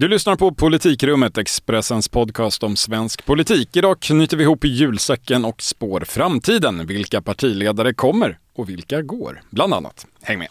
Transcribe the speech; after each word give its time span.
Du 0.00 0.08
lyssnar 0.08 0.36
på 0.36 0.54
Politikrummet, 0.54 1.38
Expressens 1.38 2.08
podcast 2.08 2.62
om 2.62 2.76
svensk 2.76 3.24
politik. 3.24 3.76
Idag 3.76 4.00
knyter 4.00 4.36
vi 4.36 4.42
ihop 4.42 4.64
julsäcken 4.64 5.44
och 5.44 5.62
spår 5.62 6.00
framtiden. 6.00 6.86
Vilka 6.86 7.22
partiledare 7.22 7.94
kommer 7.94 8.38
och 8.54 8.68
vilka 8.68 9.02
går? 9.02 9.42
Bland 9.50 9.74
annat. 9.74 10.06
Häng 10.22 10.38
med! 10.38 10.48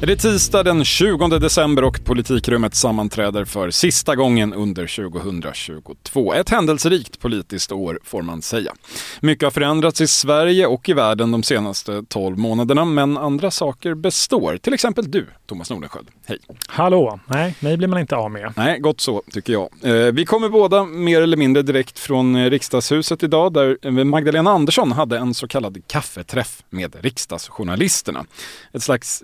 Det 0.00 0.12
är 0.12 0.16
tisdag 0.16 0.62
den 0.62 0.84
20 0.84 1.28
december 1.28 1.84
och 1.84 2.04
Politikrummet 2.04 2.74
sammanträder 2.74 3.44
för 3.44 3.70
sista 3.70 4.16
gången 4.16 4.54
under 4.54 5.10
2022. 5.10 6.34
Ett 6.34 6.50
händelserikt 6.50 7.20
politiskt 7.20 7.72
år 7.72 8.00
får 8.04 8.22
man 8.22 8.42
säga. 8.42 8.72
Mycket 9.20 9.44
har 9.44 9.50
förändrats 9.50 10.00
i 10.00 10.06
Sverige 10.06 10.66
och 10.66 10.88
i 10.88 10.92
världen 10.92 11.30
de 11.30 11.42
senaste 11.42 12.02
12 12.08 12.38
månaderna, 12.38 12.84
men 12.84 13.16
andra 13.16 13.50
saker 13.50 13.94
består. 13.94 14.56
Till 14.56 14.74
exempel 14.74 15.10
du, 15.10 15.26
Thomas 15.46 15.70
Nordenskjöld. 15.70 16.08
Hej! 16.26 16.38
Hallå! 16.68 17.20
Nej, 17.26 17.54
mig 17.60 17.76
blir 17.76 17.88
man 17.88 17.98
inte 18.00 18.16
av 18.16 18.30
med. 18.30 18.52
Nej, 18.56 18.78
gott 18.78 19.00
så 19.00 19.22
tycker 19.32 19.52
jag. 19.52 19.68
Eh, 19.82 20.12
vi 20.12 20.24
kommer 20.24 20.48
båda 20.48 20.84
mer 20.84 21.22
eller 21.22 21.36
mindre 21.36 21.62
direkt 21.62 21.98
från 21.98 22.36
eh, 22.36 22.50
riksdagshuset 22.50 23.22
idag 23.22 23.52
där 23.52 23.78
eh, 23.82 23.90
Magdalena 23.90 24.50
Andersson 24.50 24.92
hade 24.92 25.18
en 25.18 25.34
så 25.34 25.48
kallad 25.48 25.82
kaffeträff 25.86 26.62
med 26.70 26.96
riksdagsjournalisterna. 27.00 28.24
Ett 28.72 28.82
slags 28.82 29.22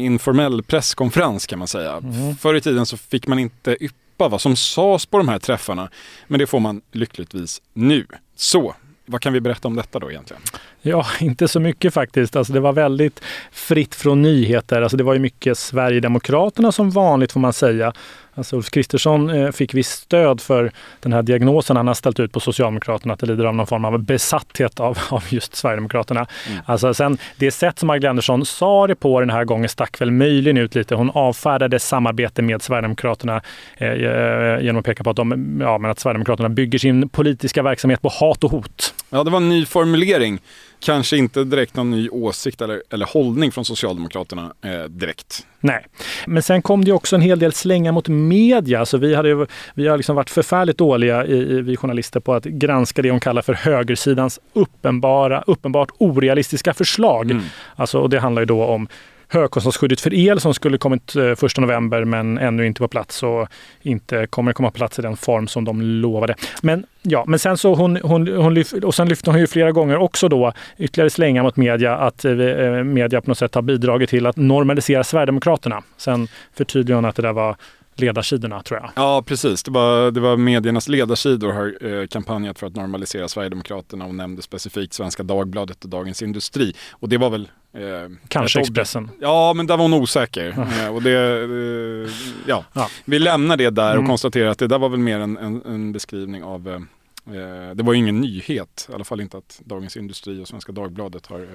semi-informell 0.00 0.62
presskonferens 0.62 1.46
kan 1.46 1.58
man 1.58 1.68
säga. 1.68 1.92
Mm. 1.92 2.36
Förr 2.36 2.54
i 2.54 2.60
tiden 2.60 2.86
så 2.86 2.96
fick 2.96 3.26
man 3.26 3.38
inte 3.38 3.84
yppa 3.84 4.28
vad 4.28 4.40
som 4.40 4.56
sades 4.56 5.06
på 5.06 5.18
de 5.18 5.28
här 5.28 5.38
träffarna, 5.38 5.90
men 6.28 6.38
det 6.38 6.46
får 6.46 6.60
man 6.60 6.80
lyckligtvis 6.92 7.62
nu. 7.72 8.06
Så, 8.36 8.74
vad 9.06 9.20
kan 9.20 9.32
vi 9.32 9.40
berätta 9.40 9.68
om 9.68 9.76
detta 9.76 9.98
då 9.98 10.10
egentligen? 10.10 10.42
Ja, 10.82 11.06
inte 11.20 11.48
så 11.48 11.60
mycket 11.60 11.94
faktiskt. 11.94 12.36
Alltså 12.36 12.52
det 12.52 12.60
var 12.60 12.72
väldigt 12.72 13.20
fritt 13.52 13.94
från 13.94 14.22
nyheter. 14.22 14.82
Alltså 14.82 14.96
det 14.96 15.04
var 15.04 15.14
ju 15.14 15.20
mycket 15.20 15.58
Sverigedemokraterna 15.58 16.72
som 16.72 16.90
vanligt 16.90 17.32
får 17.32 17.40
man 17.40 17.52
säga. 17.52 17.92
Alltså 18.34 18.56
Ulf 18.56 18.70
Kristersson 18.70 19.30
eh, 19.30 19.50
fick 19.50 19.74
visst 19.74 20.02
stöd 20.02 20.40
för 20.40 20.72
den 21.00 21.12
här 21.12 21.22
diagnosen 21.22 21.76
han 21.76 21.86
har 21.86 21.94
ställt 21.94 22.20
ut 22.20 22.32
på 22.32 22.40
Socialdemokraterna, 22.40 23.14
att 23.14 23.20
det 23.20 23.26
lider 23.26 23.44
av 23.44 23.54
någon 23.54 23.66
form 23.66 23.84
av 23.84 23.98
besatthet 23.98 24.80
av, 24.80 24.98
av 25.10 25.24
just 25.28 25.56
Sverigedemokraterna. 25.56 26.26
Mm. 26.48 26.62
Alltså 26.66 26.94
sen, 26.94 27.18
det 27.36 27.50
sätt 27.50 27.78
som 27.78 27.86
Magdalena 27.86 28.10
Andersson 28.10 28.46
sa 28.46 28.86
det 28.86 28.94
på 28.94 29.20
den 29.20 29.30
här 29.30 29.44
gången 29.44 29.68
stack 29.68 30.00
väl 30.00 30.10
möjligen 30.10 30.56
ut 30.56 30.74
lite. 30.74 30.94
Hon 30.94 31.10
avfärdade 31.10 31.78
samarbete 31.78 32.42
med 32.42 32.62
Sverigedemokraterna 32.62 33.42
eh, 33.76 33.88
eh, 33.88 34.60
genom 34.60 34.78
att 34.78 34.84
peka 34.84 35.04
på 35.04 35.10
att, 35.10 35.16
de, 35.16 35.58
ja, 35.60 35.78
men 35.78 35.90
att 35.90 35.98
Sverigedemokraterna 35.98 36.48
bygger 36.48 36.78
sin 36.78 37.08
politiska 37.08 37.62
verksamhet 37.62 38.02
på 38.02 38.08
hat 38.08 38.44
och 38.44 38.50
hot. 38.50 38.94
Ja, 39.10 39.24
det 39.24 39.30
var 39.30 39.36
en 39.36 39.48
ny 39.48 39.66
formulering 39.66 40.40
kanske 40.80 41.16
inte 41.16 41.44
direkt 41.44 41.76
någon 41.76 41.90
ny 41.90 42.08
åsikt 42.08 42.60
eller, 42.60 42.82
eller 42.90 43.06
hållning 43.06 43.52
från 43.52 43.64
Socialdemokraterna 43.64 44.52
eh, 44.64 44.84
direkt. 44.84 45.46
Nej, 45.60 45.86
men 46.26 46.42
sen 46.42 46.62
kom 46.62 46.84
det 46.84 46.92
också 46.92 47.16
en 47.16 47.22
hel 47.22 47.38
del 47.38 47.52
slängar 47.52 47.92
mot 47.92 48.08
media. 48.08 48.86
Så 48.86 48.98
vi, 48.98 49.14
hade, 49.14 49.46
vi 49.74 49.88
har 49.88 49.96
liksom 49.96 50.16
varit 50.16 50.30
förfärligt 50.30 50.78
dåliga, 50.78 51.26
i, 51.26 51.36
i, 51.36 51.60
vi 51.60 51.76
journalister, 51.76 52.20
på 52.20 52.34
att 52.34 52.44
granska 52.44 53.02
det 53.02 53.10
hon 53.10 53.20
kallar 53.20 53.42
för 53.42 53.54
högersidans 53.54 54.40
uppenbara, 54.52 55.44
uppenbart 55.46 55.88
orealistiska 55.98 56.74
förslag. 56.74 57.30
Mm. 57.30 57.44
Alltså, 57.76 57.98
och 57.98 58.10
det 58.10 58.20
handlar 58.20 58.42
ju 58.42 58.46
då 58.46 58.64
om 58.64 58.88
högkostnadsskyddet 59.30 60.00
för 60.00 60.14
el 60.14 60.40
som 60.40 60.54
skulle 60.54 60.78
kommit 60.78 61.16
eh, 61.16 61.24
1 61.24 61.58
november 61.58 62.04
men 62.04 62.38
ännu 62.38 62.66
inte 62.66 62.78
på 62.78 62.88
plats 62.88 63.22
och 63.22 63.48
inte 63.82 64.26
kommer 64.26 64.52
komma 64.52 64.70
på 64.70 64.76
plats 64.76 64.98
i 64.98 65.02
den 65.02 65.16
form 65.16 65.48
som 65.48 65.64
de 65.64 65.82
lovade. 65.82 66.34
Men 66.62 66.86
ja, 67.02 67.24
men 67.26 67.38
sen 67.38 67.56
så 67.56 67.74
hon, 67.74 67.96
hon, 67.96 68.28
hon 68.28 68.54
lyf, 68.54 68.72
och 68.72 68.94
sen 68.94 69.08
lyfte 69.08 69.30
hon 69.30 69.40
ju 69.40 69.46
flera 69.46 69.72
gånger 69.72 69.96
också 69.96 70.28
då 70.28 70.52
ytterligare 70.78 71.10
slänga 71.10 71.42
mot 71.42 71.56
media 71.56 71.96
att 71.96 72.24
eh, 72.24 72.32
eh, 72.32 72.84
media 72.84 73.20
på 73.20 73.30
något 73.30 73.38
sätt 73.38 73.54
har 73.54 73.62
bidragit 73.62 74.10
till 74.10 74.26
att 74.26 74.36
normalisera 74.36 75.04
Sverigedemokraterna. 75.04 75.82
Sen 75.96 76.28
förtydligade 76.56 76.96
hon 76.96 77.04
att 77.04 77.16
det 77.16 77.22
där 77.22 77.32
var 77.32 77.56
ledarsidorna 78.00 78.62
tror 78.62 78.80
jag. 78.80 78.90
Ja 78.96 79.22
precis, 79.26 79.62
det 79.62 79.70
var, 79.70 80.10
det 80.10 80.20
var 80.20 80.36
mediernas 80.36 80.88
ledarsidor 80.88 81.52
har 81.52 81.86
eh, 81.86 82.06
kampanjat 82.06 82.58
för 82.58 82.66
att 82.66 82.76
normalisera 82.76 83.28
Sverigedemokraterna 83.28 84.06
och 84.06 84.14
nämnde 84.14 84.42
specifikt 84.42 84.92
Svenska 84.92 85.22
Dagbladet 85.22 85.84
och 85.84 85.90
Dagens 85.90 86.22
Industri. 86.22 86.74
Och 86.92 87.08
det 87.08 87.18
var 87.18 87.30
väl 87.30 87.48
Eh, 87.72 88.10
Kanske 88.28 88.60
Expressen. 88.60 89.10
Ja, 89.20 89.52
men 89.52 89.66
där 89.66 89.76
var 89.76 89.84
hon 89.84 89.94
osäker. 89.94 90.48
eh, 90.82 90.94
och 90.94 91.02
det, 91.02 91.12
eh, 91.12 92.10
ja. 92.46 92.64
ja. 92.72 92.88
Vi 93.04 93.18
lämnar 93.18 93.56
det 93.56 93.70
där 93.70 93.90
och 93.90 93.94
mm. 93.94 94.06
konstaterar 94.06 94.48
att 94.48 94.58
det 94.58 94.66
där 94.66 94.78
var 94.78 94.88
väl 94.88 95.00
mer 95.00 95.20
en, 95.20 95.36
en, 95.36 95.62
en 95.66 95.92
beskrivning 95.92 96.44
av 96.44 96.68
eh, 96.68 97.74
det 97.74 97.82
var 97.82 97.92
ju 97.92 97.98
ingen 97.98 98.20
nyhet, 98.20 98.88
i 98.90 98.94
alla 98.94 99.04
fall 99.04 99.20
inte 99.20 99.38
att 99.38 99.60
Dagens 99.64 99.96
Industri 99.96 100.42
och 100.42 100.48
Svenska 100.48 100.72
Dagbladet 100.72 101.26
har 101.26 101.48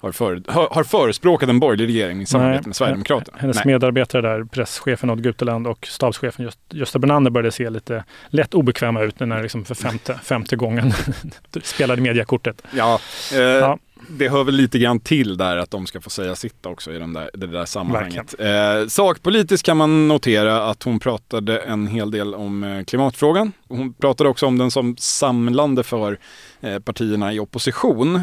har, 0.00 0.12
för, 0.12 0.42
har, 0.46 0.68
har 0.70 0.84
förespråkat 0.84 1.48
en 1.48 1.60
borgerlig 1.60 1.86
regering 1.88 2.22
i 2.22 2.26
samarbete 2.26 2.68
med 2.68 2.76
Sverigedemokraterna. 2.76 3.38
Hennes 3.40 3.56
Nej. 3.56 3.66
medarbetare 3.66 4.22
där, 4.22 4.44
presschefen 4.44 5.10
Odd 5.10 5.22
Guteland 5.22 5.66
och 5.66 5.86
stabschefen 5.86 6.44
Just, 6.44 6.58
Gösta 6.70 6.98
Bernander 6.98 7.30
började 7.30 7.52
se 7.52 7.70
lite 7.70 8.04
lätt 8.28 8.54
obekväma 8.54 9.02
ut 9.02 9.20
när 9.20 9.42
liksom 9.42 9.64
för 9.64 9.74
femte, 9.74 10.14
femte 10.22 10.56
gången 10.56 10.92
spelade 11.62 12.02
mediakortet. 12.02 12.62
Ja, 12.72 13.00
eh, 13.32 13.40
ja, 13.40 13.78
det 14.08 14.28
hör 14.28 14.44
väl 14.44 14.54
lite 14.54 14.78
grann 14.78 15.00
till 15.00 15.36
där 15.36 15.56
att 15.56 15.70
de 15.70 15.86
ska 15.86 16.00
få 16.00 16.10
säga 16.10 16.36
sitt 16.36 16.66
också 16.66 16.92
i 16.92 16.98
den 16.98 17.12
där, 17.12 17.30
det 17.32 17.46
där 17.46 17.64
sammanhanget. 17.64 18.34
Eh, 18.38 18.86
sakpolitiskt 18.88 19.66
kan 19.66 19.76
man 19.76 20.08
notera 20.08 20.70
att 20.70 20.82
hon 20.82 21.00
pratade 21.00 21.58
en 21.58 21.86
hel 21.86 22.10
del 22.10 22.34
om 22.34 22.64
eh, 22.64 22.84
klimatfrågan. 22.84 23.52
Hon 23.68 23.94
pratade 23.94 24.30
också 24.30 24.46
om 24.46 24.58
den 24.58 24.70
som 24.70 24.96
samlande 24.96 25.82
för 25.82 26.18
eh, 26.60 26.78
partierna 26.78 27.32
i 27.32 27.40
opposition. 27.40 28.20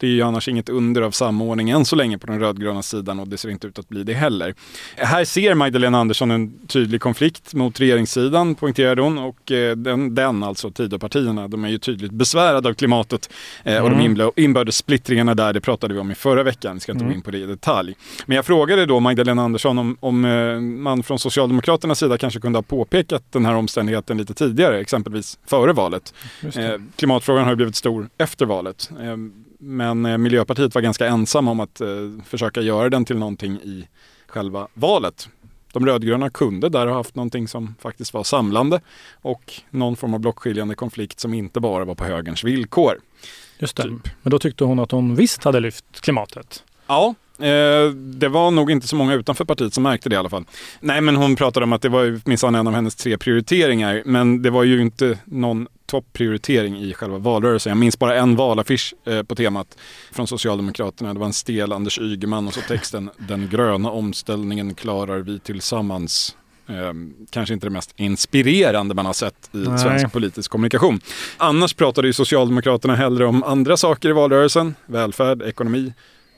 Det 0.00 0.06
är 0.06 0.10
ju 0.10 0.22
annars 0.22 0.48
inget 0.48 0.68
under 0.68 1.02
av 1.02 1.10
samordning 1.10 1.70
än 1.70 1.84
så 1.84 1.96
länge 1.96 2.18
på 2.18 2.26
den 2.26 2.40
rödgröna 2.40 2.82
sidan 2.82 3.20
och 3.20 3.28
det 3.28 3.38
ser 3.38 3.48
inte 3.48 3.66
ut 3.66 3.78
att 3.78 3.88
bli 3.88 4.04
det 4.04 4.14
heller. 4.14 4.54
Här 4.96 5.24
ser 5.24 5.54
Magdalena 5.54 5.98
Andersson 5.98 6.30
en 6.30 6.66
tydlig 6.66 7.00
konflikt 7.00 7.54
mot 7.54 7.80
regeringssidan, 7.80 8.54
poängterade 8.54 9.02
hon. 9.02 9.18
Och 9.18 9.52
eh, 9.52 9.76
den, 9.76 10.14
den 10.14 10.42
alltså 10.42 10.70
Tidöpartierna, 10.70 11.48
de 11.48 11.64
är 11.64 11.68
ju 11.68 11.78
tydligt 11.78 12.12
besvärade 12.12 12.68
av 12.68 12.74
klimatet 12.74 13.30
mm. 13.64 13.82
och 13.82 13.90
de 13.90 14.00
mm. 14.00 14.30
inbördes 14.36 14.76
splittringarna 14.76 15.34
där, 15.34 15.52
det 15.52 15.60
pratade 15.60 15.94
vi 15.94 16.00
om 16.00 16.10
i 16.10 16.14
förra 16.14 16.42
veckan. 16.42 16.72
Jag 16.72 16.82
ska 16.82 16.92
inte 16.92 17.04
mm. 17.04 17.12
gå 17.12 17.16
in 17.16 17.22
på 17.22 17.30
det 17.30 17.38
i 17.38 17.46
detalj. 17.46 17.96
Men 18.26 18.36
jag 18.36 18.46
frågade 18.46 18.86
då 18.86 19.00
Magdalena 19.00 19.42
Andersson 19.42 19.78
om, 19.78 19.96
om 20.00 20.24
eh, 20.24 20.60
man 20.60 21.02
från 21.02 21.18
Socialdemokraternas 21.18 21.98
sida 21.98 22.18
kanske 22.18 22.40
kunde 22.40 22.58
ha 22.58 22.62
påpekat 22.62 23.22
den 23.32 23.46
här 23.46 23.54
omständigheten 23.54 24.18
lite 24.18 24.34
tidigare, 24.34 24.80
exempelvis 24.80 25.38
före 25.46 25.72
valet. 25.72 26.14
klimatfrågan 26.96 27.44
har 27.44 27.50
ju 27.50 27.56
blivit 27.56 27.76
stor 27.76 28.08
efter 28.18 28.46
valet. 28.46 28.90
Men 29.58 30.06
eh, 30.06 30.18
Miljöpartiet 30.18 30.74
var 30.74 30.82
ganska 30.82 31.06
ensamma 31.06 31.50
om 31.50 31.60
att 31.60 31.80
eh, 31.80 31.88
försöka 32.24 32.60
göra 32.60 32.90
den 32.90 33.04
till 33.04 33.18
någonting 33.18 33.52
i 33.52 33.88
själva 34.26 34.68
valet. 34.74 35.28
De 35.72 35.86
rödgröna 35.86 36.30
kunde 36.30 36.68
där 36.68 36.86
ha 36.86 36.94
haft 36.94 37.14
någonting 37.14 37.48
som 37.48 37.74
faktiskt 37.80 38.14
var 38.14 38.24
samlande 38.24 38.80
och 39.22 39.52
någon 39.70 39.96
form 39.96 40.14
av 40.14 40.20
blockskiljande 40.20 40.74
konflikt 40.74 41.20
som 41.20 41.34
inte 41.34 41.60
bara 41.60 41.84
var 41.84 41.94
på 41.94 42.04
högerns 42.04 42.44
villkor. 42.44 43.00
Just 43.58 43.76
det. 43.76 43.82
Typ. 43.82 44.08
Men 44.22 44.30
då 44.30 44.38
tyckte 44.38 44.64
hon 44.64 44.78
att 44.78 44.90
hon 44.90 45.14
visst 45.14 45.44
hade 45.44 45.60
lyft 45.60 46.00
klimatet. 46.00 46.64
Ja, 46.86 47.14
Eh, 47.38 47.90
det 47.94 48.28
var 48.28 48.50
nog 48.50 48.70
inte 48.70 48.88
så 48.88 48.96
många 48.96 49.14
utanför 49.14 49.44
partiet 49.44 49.74
som 49.74 49.82
märkte 49.82 50.08
det 50.08 50.14
i 50.14 50.16
alla 50.16 50.28
fall. 50.28 50.44
Nej, 50.80 51.00
men 51.00 51.16
hon 51.16 51.36
pratade 51.36 51.64
om 51.64 51.72
att 51.72 51.82
det 51.82 51.88
var 51.88 52.20
minsann 52.24 52.54
en 52.54 52.66
av 52.66 52.74
hennes 52.74 52.94
tre 52.94 53.18
prioriteringar. 53.18 54.02
Men 54.04 54.42
det 54.42 54.50
var 54.50 54.64
ju 54.64 54.80
inte 54.80 55.18
någon 55.24 55.68
topprioritering 55.86 56.78
i 56.78 56.94
själva 56.94 57.18
valrörelsen. 57.18 57.70
Jag 57.70 57.78
minns 57.78 57.98
bara 57.98 58.16
en 58.16 58.36
valaffisch 58.36 58.94
eh, 59.04 59.22
på 59.22 59.34
temat 59.34 59.78
från 60.12 60.26
Socialdemokraterna. 60.26 61.14
Det 61.14 61.20
var 61.20 61.26
en 61.26 61.32
stel 61.32 61.72
Anders 61.72 61.98
Ygeman 61.98 62.46
och 62.46 62.54
så 62.54 62.60
texten 62.60 63.10
Den 63.16 63.48
gröna 63.48 63.90
omställningen 63.90 64.74
klarar 64.74 65.18
vi 65.18 65.38
tillsammans. 65.38 66.36
Eh, 66.68 66.92
kanske 67.30 67.54
inte 67.54 67.66
det 67.66 67.70
mest 67.70 67.92
inspirerande 67.96 68.94
man 68.94 69.06
har 69.06 69.12
sett 69.12 69.50
i 69.52 69.56
Nej. 69.56 69.78
svensk 69.78 70.12
politisk 70.12 70.50
kommunikation. 70.50 71.00
Annars 71.36 71.74
pratade 71.74 72.06
ju 72.08 72.12
Socialdemokraterna 72.12 72.94
hellre 72.94 73.26
om 73.26 73.42
andra 73.42 73.76
saker 73.76 74.08
i 74.08 74.12
valrörelsen. 74.12 74.74
Välfärd, 74.86 75.42
ekonomi, 75.42 75.92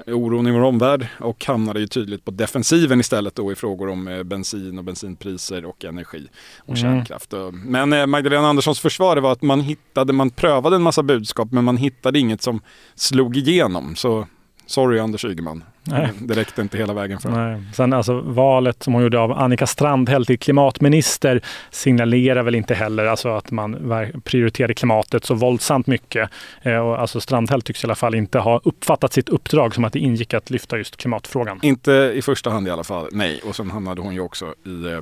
oron 0.07 0.47
i 0.47 0.51
vår 0.51 0.61
omvärld 0.61 1.07
och 1.21 1.45
hamnade 1.45 1.81
ju 1.81 1.87
tydligt 1.87 2.25
på 2.25 2.31
defensiven 2.31 3.01
istället 3.01 3.35
då 3.35 3.53
i 3.53 3.55
frågor 3.55 3.89
om 3.89 4.09
eh, 4.09 4.23
bensin 4.23 4.79
och 4.79 4.85
bensinpriser 4.85 5.65
och 5.65 5.85
energi 5.85 6.29
och 6.59 6.77
mm. 6.77 6.81
kärnkraft. 6.81 7.35
Men 7.53 7.93
eh, 7.93 8.07
Magdalena 8.07 8.49
Anderssons 8.49 8.81
försvar 8.81 9.17
var 9.17 9.33
att 9.33 9.43
man 9.43 9.61
hittade, 9.61 10.13
man 10.13 10.31
prövade 10.31 10.77
en 10.77 10.83
massa 10.83 11.03
budskap 11.03 11.53
men 11.53 11.65
man 11.65 11.77
hittade 11.77 12.19
inget 12.19 12.43
som 12.43 12.61
slog 12.95 13.37
igenom. 13.37 13.97
Så 13.97 14.27
sorry 14.67 14.99
Anders 14.99 15.25
Ygeman. 15.25 15.65
Nej. 15.89 16.11
Det 16.21 16.35
räckte 16.35 16.63
inte 16.63 16.79
hela 16.79 16.93
vägen 16.93 17.19
för 17.19 17.31
Nej. 17.31 17.63
Sen 17.75 17.93
alltså 17.93 18.21
valet 18.21 18.83
som 18.83 18.93
hon 18.93 19.03
gjorde 19.03 19.21
av 19.21 19.33
Annika 19.33 19.67
Strandhäll 19.67 20.27
till 20.27 20.39
klimatminister 20.39 21.41
signalerar 21.71 22.43
väl 22.43 22.55
inte 22.55 22.75
heller 22.75 23.07
alltså 23.07 23.29
att 23.29 23.51
man 23.51 23.93
prioriterade 24.25 24.75
klimatet 24.75 25.25
så 25.25 25.35
våldsamt 25.35 25.87
mycket. 25.87 26.31
Eh, 26.63 26.77
och 26.77 27.01
alltså 27.01 27.21
Strandhäll 27.21 27.63
tycks 27.63 27.85
i 27.85 27.87
alla 27.87 27.95
fall 27.95 28.15
inte 28.15 28.39
ha 28.39 28.61
uppfattat 28.65 29.13
sitt 29.13 29.29
uppdrag 29.29 29.75
som 29.75 29.85
att 29.85 29.93
det 29.93 29.99
ingick 29.99 30.35
att 30.35 30.51
lyfta 30.51 30.79
just 30.79 30.97
klimatfrågan. 30.97 31.61
Inte 31.63 31.93
i 31.93 32.23
första 32.23 32.51
hand 32.51 32.69
i 32.69 32.71
alla 32.71 32.85
fall, 32.85 33.09
nej. 33.13 33.41
Och 33.45 33.57
sen 33.57 33.71
hamnade 33.71 34.01
hon 34.01 34.15
ju 34.15 34.21
också 34.21 34.55
i 34.65 34.93
eh, 34.93 35.01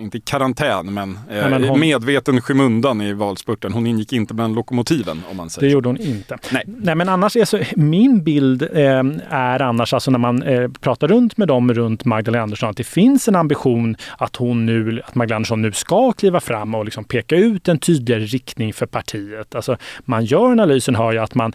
inte 0.00 0.18
i 0.18 0.20
karantän, 0.20 0.94
men, 0.94 1.10
eh, 1.10 1.18
Nej, 1.28 1.50
men 1.50 1.64
hon... 1.64 1.80
medveten 1.80 2.40
skymundan 2.40 3.00
i 3.00 3.12
valspurten. 3.12 3.72
Hon 3.72 3.86
ingick 3.86 4.12
inte 4.12 4.34
bland 4.34 4.54
lokomotiven 4.54 5.22
om 5.30 5.36
man 5.36 5.50
säger 5.50 5.68
Det 5.68 5.72
gjorde 5.72 5.88
hon 5.88 6.00
inte. 6.00 6.38
Nej, 6.52 6.62
Nej 6.66 6.94
men 6.94 7.08
annars 7.08 7.36
är 7.36 7.44
så, 7.44 7.60
min 7.76 8.22
bild 8.22 8.62
eh, 8.62 9.02
är 9.28 9.62
annars, 9.62 9.94
alltså 9.94 10.10
när 10.10 10.18
man 10.18 10.42
eh, 10.42 10.68
pratar 10.80 11.08
runt 11.08 11.36
med 11.36 11.48
dem 11.48 11.74
runt 11.74 12.04
Magdalena 12.04 12.42
Andersson, 12.42 12.70
att 12.70 12.76
det 12.76 12.84
finns 12.84 13.28
en 13.28 13.36
ambition 13.36 13.96
att 14.18 14.36
hon 14.36 14.66
nu, 14.66 15.02
att 15.04 15.14
Magdalena 15.14 15.36
Andersson 15.36 15.62
nu 15.62 15.72
ska 15.72 16.12
kliva 16.12 16.40
fram 16.40 16.74
och 16.74 16.84
liksom 16.84 17.04
peka 17.04 17.36
ut 17.36 17.68
en 17.68 17.78
tydligare 17.78 18.24
riktning 18.24 18.72
för 18.72 18.86
partiet. 18.86 19.54
Alltså, 19.54 19.76
man 20.04 20.24
gör 20.24 20.50
analysen, 20.50 20.96
hör 20.96 21.12
jag, 21.12 21.24
att 21.24 21.34
man 21.34 21.52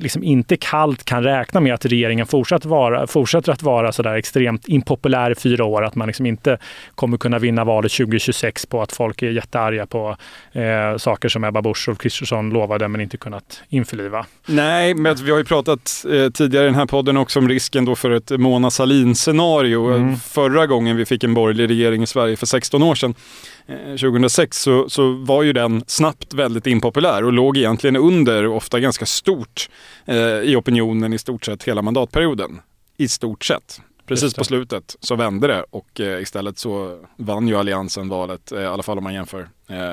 liksom 0.00 0.24
inte 0.24 0.56
kallt 0.56 1.04
kan 1.04 1.22
räkna 1.22 1.60
med 1.60 1.74
att 1.74 1.86
regeringen 1.86 2.26
fortsätter, 2.26 2.68
vara, 2.68 3.06
fortsätter 3.06 3.52
att 3.52 3.62
vara 3.62 3.92
så 3.92 4.02
där 4.02 4.14
extremt 4.14 4.68
impopulär 4.68 5.30
i 5.30 5.34
fyra 5.34 5.64
år, 5.64 5.84
att 5.84 5.94
man 5.94 6.06
liksom 6.06 6.26
inte 6.26 6.58
kommer 6.94 7.16
kunna 7.16 7.39
vinna 7.40 7.64
valet 7.64 7.92
2026 7.92 8.66
på 8.66 8.82
att 8.82 8.92
folk 8.92 9.22
är 9.22 9.30
jättearga 9.30 9.86
på 9.86 10.16
eh, 10.52 10.96
saker 10.96 11.28
som 11.28 11.44
Ebba 11.44 11.62
Busch 11.62 11.88
och 11.88 12.00
Kristersson 12.00 12.50
lovade 12.50 12.88
men 12.88 13.00
inte 13.00 13.16
kunnat 13.16 13.62
införliva. 13.68 14.26
Nej, 14.46 14.94
men 14.94 15.16
vi 15.16 15.30
har 15.30 15.38
ju 15.38 15.44
pratat 15.44 16.04
eh, 16.10 16.30
tidigare 16.30 16.64
i 16.64 16.66
den 16.66 16.74
här 16.74 16.86
podden 16.86 17.16
också 17.16 17.38
om 17.38 17.48
risken 17.48 17.84
då 17.84 17.96
för 17.96 18.10
ett 18.10 18.30
Mona 18.30 18.70
Sahlin-scenario. 18.70 19.94
Mm. 19.94 20.16
Förra 20.16 20.66
gången 20.66 20.96
vi 20.96 21.04
fick 21.04 21.24
en 21.24 21.34
borgerlig 21.34 21.70
regering 21.70 22.02
i 22.02 22.06
Sverige 22.06 22.36
för 22.36 22.46
16 22.46 22.82
år 22.82 22.94
sedan 22.94 23.14
2006 24.00 24.66
eh, 24.66 24.70
så, 24.70 24.88
så 24.88 25.12
var 25.12 25.42
ju 25.42 25.52
den 25.52 25.84
snabbt 25.86 26.34
väldigt 26.34 26.66
impopulär 26.66 27.24
och 27.24 27.32
låg 27.32 27.56
egentligen 27.56 27.96
under, 27.96 28.46
ofta 28.46 28.80
ganska 28.80 29.06
stort, 29.06 29.68
eh, 30.06 30.16
i 30.16 30.56
opinionen 30.56 31.12
i 31.12 31.18
stort 31.18 31.44
sett 31.44 31.62
hela 31.62 31.82
mandatperioden. 31.82 32.60
I 32.96 33.08
stort 33.08 33.44
sett. 33.44 33.80
Precis 34.10 34.34
på 34.34 34.44
slutet 34.44 34.96
så 35.00 35.16
vände 35.16 35.46
det 35.46 35.64
och 35.70 36.00
eh, 36.00 36.22
istället 36.22 36.58
så 36.58 37.04
vann 37.16 37.48
ju 37.48 37.56
Alliansen 37.56 38.08
valet, 38.08 38.52
eh, 38.52 38.60
i 38.60 38.66
alla 38.66 38.82
fall 38.82 38.98
om 38.98 39.04
man 39.04 39.14
jämför 39.14 39.48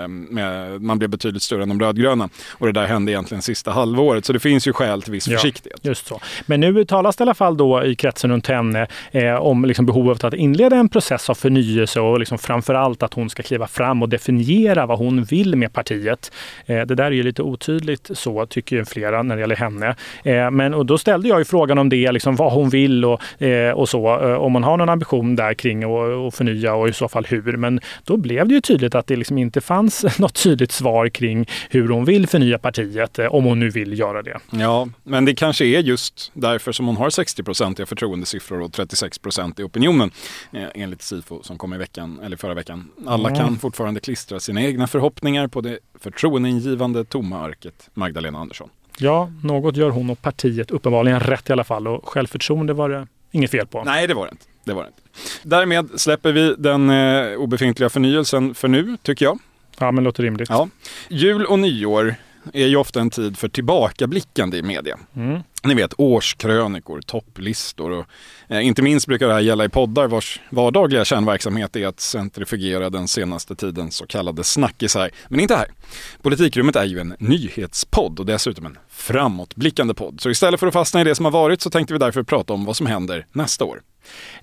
med, 0.07 0.81
man 0.81 0.97
blev 0.97 1.09
betydligt 1.09 1.43
större 1.43 1.63
än 1.63 1.69
de 1.69 1.79
rödgröna. 1.79 2.29
Och 2.51 2.65
det 2.65 2.71
där 2.71 2.85
hände 2.85 3.11
egentligen 3.11 3.41
sista 3.41 3.71
halvåret. 3.71 4.25
Så 4.25 4.33
det 4.33 4.39
finns 4.39 4.67
ju 4.67 4.73
skäl 4.73 5.01
till 5.01 5.11
viss 5.11 5.27
ja, 5.27 5.37
försiktighet. 5.37 5.79
Just 5.81 6.07
så. 6.07 6.21
Men 6.45 6.59
nu 6.59 6.85
talas 6.85 7.15
det 7.15 7.21
i 7.21 7.23
alla 7.23 7.33
fall 7.33 7.57
då 7.57 7.83
i 7.83 7.95
kretsen 7.95 8.31
runt 8.31 8.47
henne 8.47 8.87
eh, 9.11 9.35
om 9.35 9.65
liksom 9.65 9.85
behovet 9.85 10.23
att 10.23 10.33
inleda 10.33 10.75
en 10.75 10.89
process 10.89 11.29
av 11.29 11.33
förnyelse 11.35 11.99
och 11.99 12.19
liksom 12.19 12.37
framför 12.37 12.73
allt 12.73 13.03
att 13.03 13.13
hon 13.13 13.29
ska 13.29 13.43
kliva 13.43 13.67
fram 13.67 14.03
och 14.03 14.09
definiera 14.09 14.85
vad 14.85 14.97
hon 14.97 15.23
vill 15.23 15.55
med 15.55 15.73
partiet. 15.73 16.31
Eh, 16.65 16.81
det 16.81 16.95
där 16.95 17.05
är 17.05 17.11
ju 17.11 17.23
lite 17.23 17.41
otydligt 17.41 18.09
så, 18.13 18.45
tycker 18.45 18.75
ju 18.75 18.85
flera 18.85 19.23
när 19.23 19.35
det 19.35 19.41
gäller 19.41 19.55
henne. 19.55 19.95
Eh, 20.23 20.51
men 20.51 20.73
och 20.73 20.85
då 20.85 20.97
ställde 20.97 21.29
jag 21.29 21.39
ju 21.39 21.45
frågan 21.45 21.77
om 21.77 21.89
det, 21.89 22.11
liksom 22.11 22.35
vad 22.35 22.53
hon 22.53 22.69
vill 22.69 23.05
och, 23.05 23.41
eh, 23.41 23.71
och 23.71 23.89
så. 23.89 24.19
Eh, 24.19 24.33
om 24.33 24.53
hon 24.53 24.63
har 24.63 24.77
någon 24.77 24.89
ambition 24.89 25.35
där 25.35 25.53
kring 25.53 25.83
att 25.83 26.35
förnya 26.35 26.73
och 26.73 26.89
i 26.89 26.93
så 26.93 27.07
fall 27.07 27.25
hur. 27.25 27.57
Men 27.57 27.79
då 28.03 28.17
blev 28.17 28.47
det 28.47 28.53
ju 28.53 28.61
tydligt 28.61 28.95
att 28.95 29.07
det 29.07 29.15
liksom 29.15 29.37
inte 29.37 29.61
fanns 29.67 30.05
något 30.19 30.43
tydligt 30.43 30.71
svar 30.71 31.09
kring 31.09 31.45
hur 31.69 31.89
hon 31.89 32.05
vill 32.05 32.27
förnya 32.27 32.57
partiet, 32.57 33.19
eh, 33.19 33.35
om 33.35 33.43
hon 33.43 33.59
nu 33.59 33.69
vill 33.69 33.99
göra 33.99 34.21
det. 34.21 34.39
Ja, 34.49 34.87
men 35.03 35.25
det 35.25 35.35
kanske 35.35 35.65
är 35.65 35.79
just 35.79 36.31
därför 36.33 36.71
som 36.71 36.87
hon 36.87 36.97
har 36.97 37.09
60 37.09 37.43
procent 37.43 37.79
i 37.79 37.85
förtroendesiffror 37.85 38.61
och 38.61 38.73
36 38.73 39.19
procent 39.19 39.59
i 39.59 39.63
opinionen 39.63 40.11
eh, 40.51 40.63
enligt 40.73 41.01
Sifo 41.01 41.43
som 41.43 41.57
kom 41.57 41.73
i 41.73 41.77
veckan, 41.77 42.19
eller 42.23 42.37
förra 42.37 42.53
veckan. 42.53 42.91
Alla 43.07 43.29
mm. 43.29 43.39
kan 43.39 43.57
fortfarande 43.57 43.99
klistra 43.99 44.39
sina 44.39 44.61
egna 44.61 44.87
förhoppningar 44.87 45.47
på 45.47 45.61
det 45.61 45.79
förtroendeingivande 45.99 47.05
tomma 47.05 47.39
arket 47.39 47.89
Magdalena 47.93 48.39
Andersson. 48.39 48.69
Ja, 48.99 49.31
något 49.43 49.75
gör 49.75 49.89
hon 49.89 50.09
och 50.09 50.21
partiet 50.21 50.71
uppenbarligen 50.71 51.19
rätt 51.19 51.49
i 51.49 51.53
alla 51.53 51.63
fall 51.63 51.87
och 51.87 52.09
självförtroende 52.09 52.73
var 52.73 52.89
det 52.89 53.07
inget 53.31 53.51
fel 53.51 53.67
på. 53.67 53.83
Nej, 53.83 54.07
det 54.07 54.13
var 54.13 54.25
det 54.25 54.31
inte. 54.31 54.45
Det 54.63 54.73
var 54.73 54.83
det 54.83 54.87
inte. 54.87 55.01
Därmed 55.43 55.89
släpper 55.95 56.31
vi 56.31 56.55
den 56.57 56.89
eh, 56.89 57.37
obefintliga 57.37 57.89
förnyelsen 57.89 58.55
för 58.55 58.67
nu, 58.67 58.97
tycker 59.03 59.25
jag. 59.25 59.39
Ja, 59.79 59.91
men 59.91 60.03
låter 60.03 60.23
rimligt. 60.23 60.49
Ja. 60.49 60.69
Jul 61.09 61.45
och 61.45 61.59
nyår 61.59 62.15
är 62.53 62.67
ju 62.67 62.75
ofta 62.75 63.01
en 63.01 63.09
tid 63.09 63.37
för 63.37 63.49
tillbakablickande 63.49 64.57
i 64.57 64.61
media. 64.61 64.97
Mm. 65.15 65.39
Ni 65.63 65.73
vet 65.73 65.93
årskrönikor, 65.97 67.01
topplistor 67.01 67.91
och 67.91 68.05
eh, 68.47 68.67
inte 68.67 68.81
minst 68.81 69.07
brukar 69.07 69.27
det 69.27 69.33
här 69.33 69.41
gälla 69.41 69.65
i 69.65 69.69
poddar 69.69 70.07
vars 70.07 70.39
vardagliga 70.49 71.05
kärnverksamhet 71.05 71.75
är 71.75 71.87
att 71.87 71.99
centrifugera 71.99 72.89
den 72.89 73.07
senaste 73.07 73.55
tidens 73.55 73.95
så 73.95 74.07
kallade 74.07 74.43
snackisar. 74.43 75.09
Men 75.27 75.39
inte 75.39 75.55
här. 75.55 75.67
Politikrummet 76.21 76.75
är 76.75 76.85
ju 76.85 76.99
en 76.99 77.15
nyhetspodd 77.19 78.19
och 78.19 78.25
dessutom 78.25 78.65
en 78.65 78.77
framåtblickande 78.89 79.93
podd. 79.93 80.21
Så 80.21 80.29
istället 80.29 80.59
för 80.59 80.67
att 80.67 80.73
fastna 80.73 81.01
i 81.01 81.03
det 81.03 81.15
som 81.15 81.25
har 81.25 81.31
varit 81.31 81.61
så 81.61 81.69
tänkte 81.69 81.93
vi 81.93 81.99
därför 81.99 82.23
prata 82.23 82.53
om 82.53 82.65
vad 82.65 82.77
som 82.77 82.87
händer 82.87 83.25
nästa 83.31 83.65
år. 83.65 83.81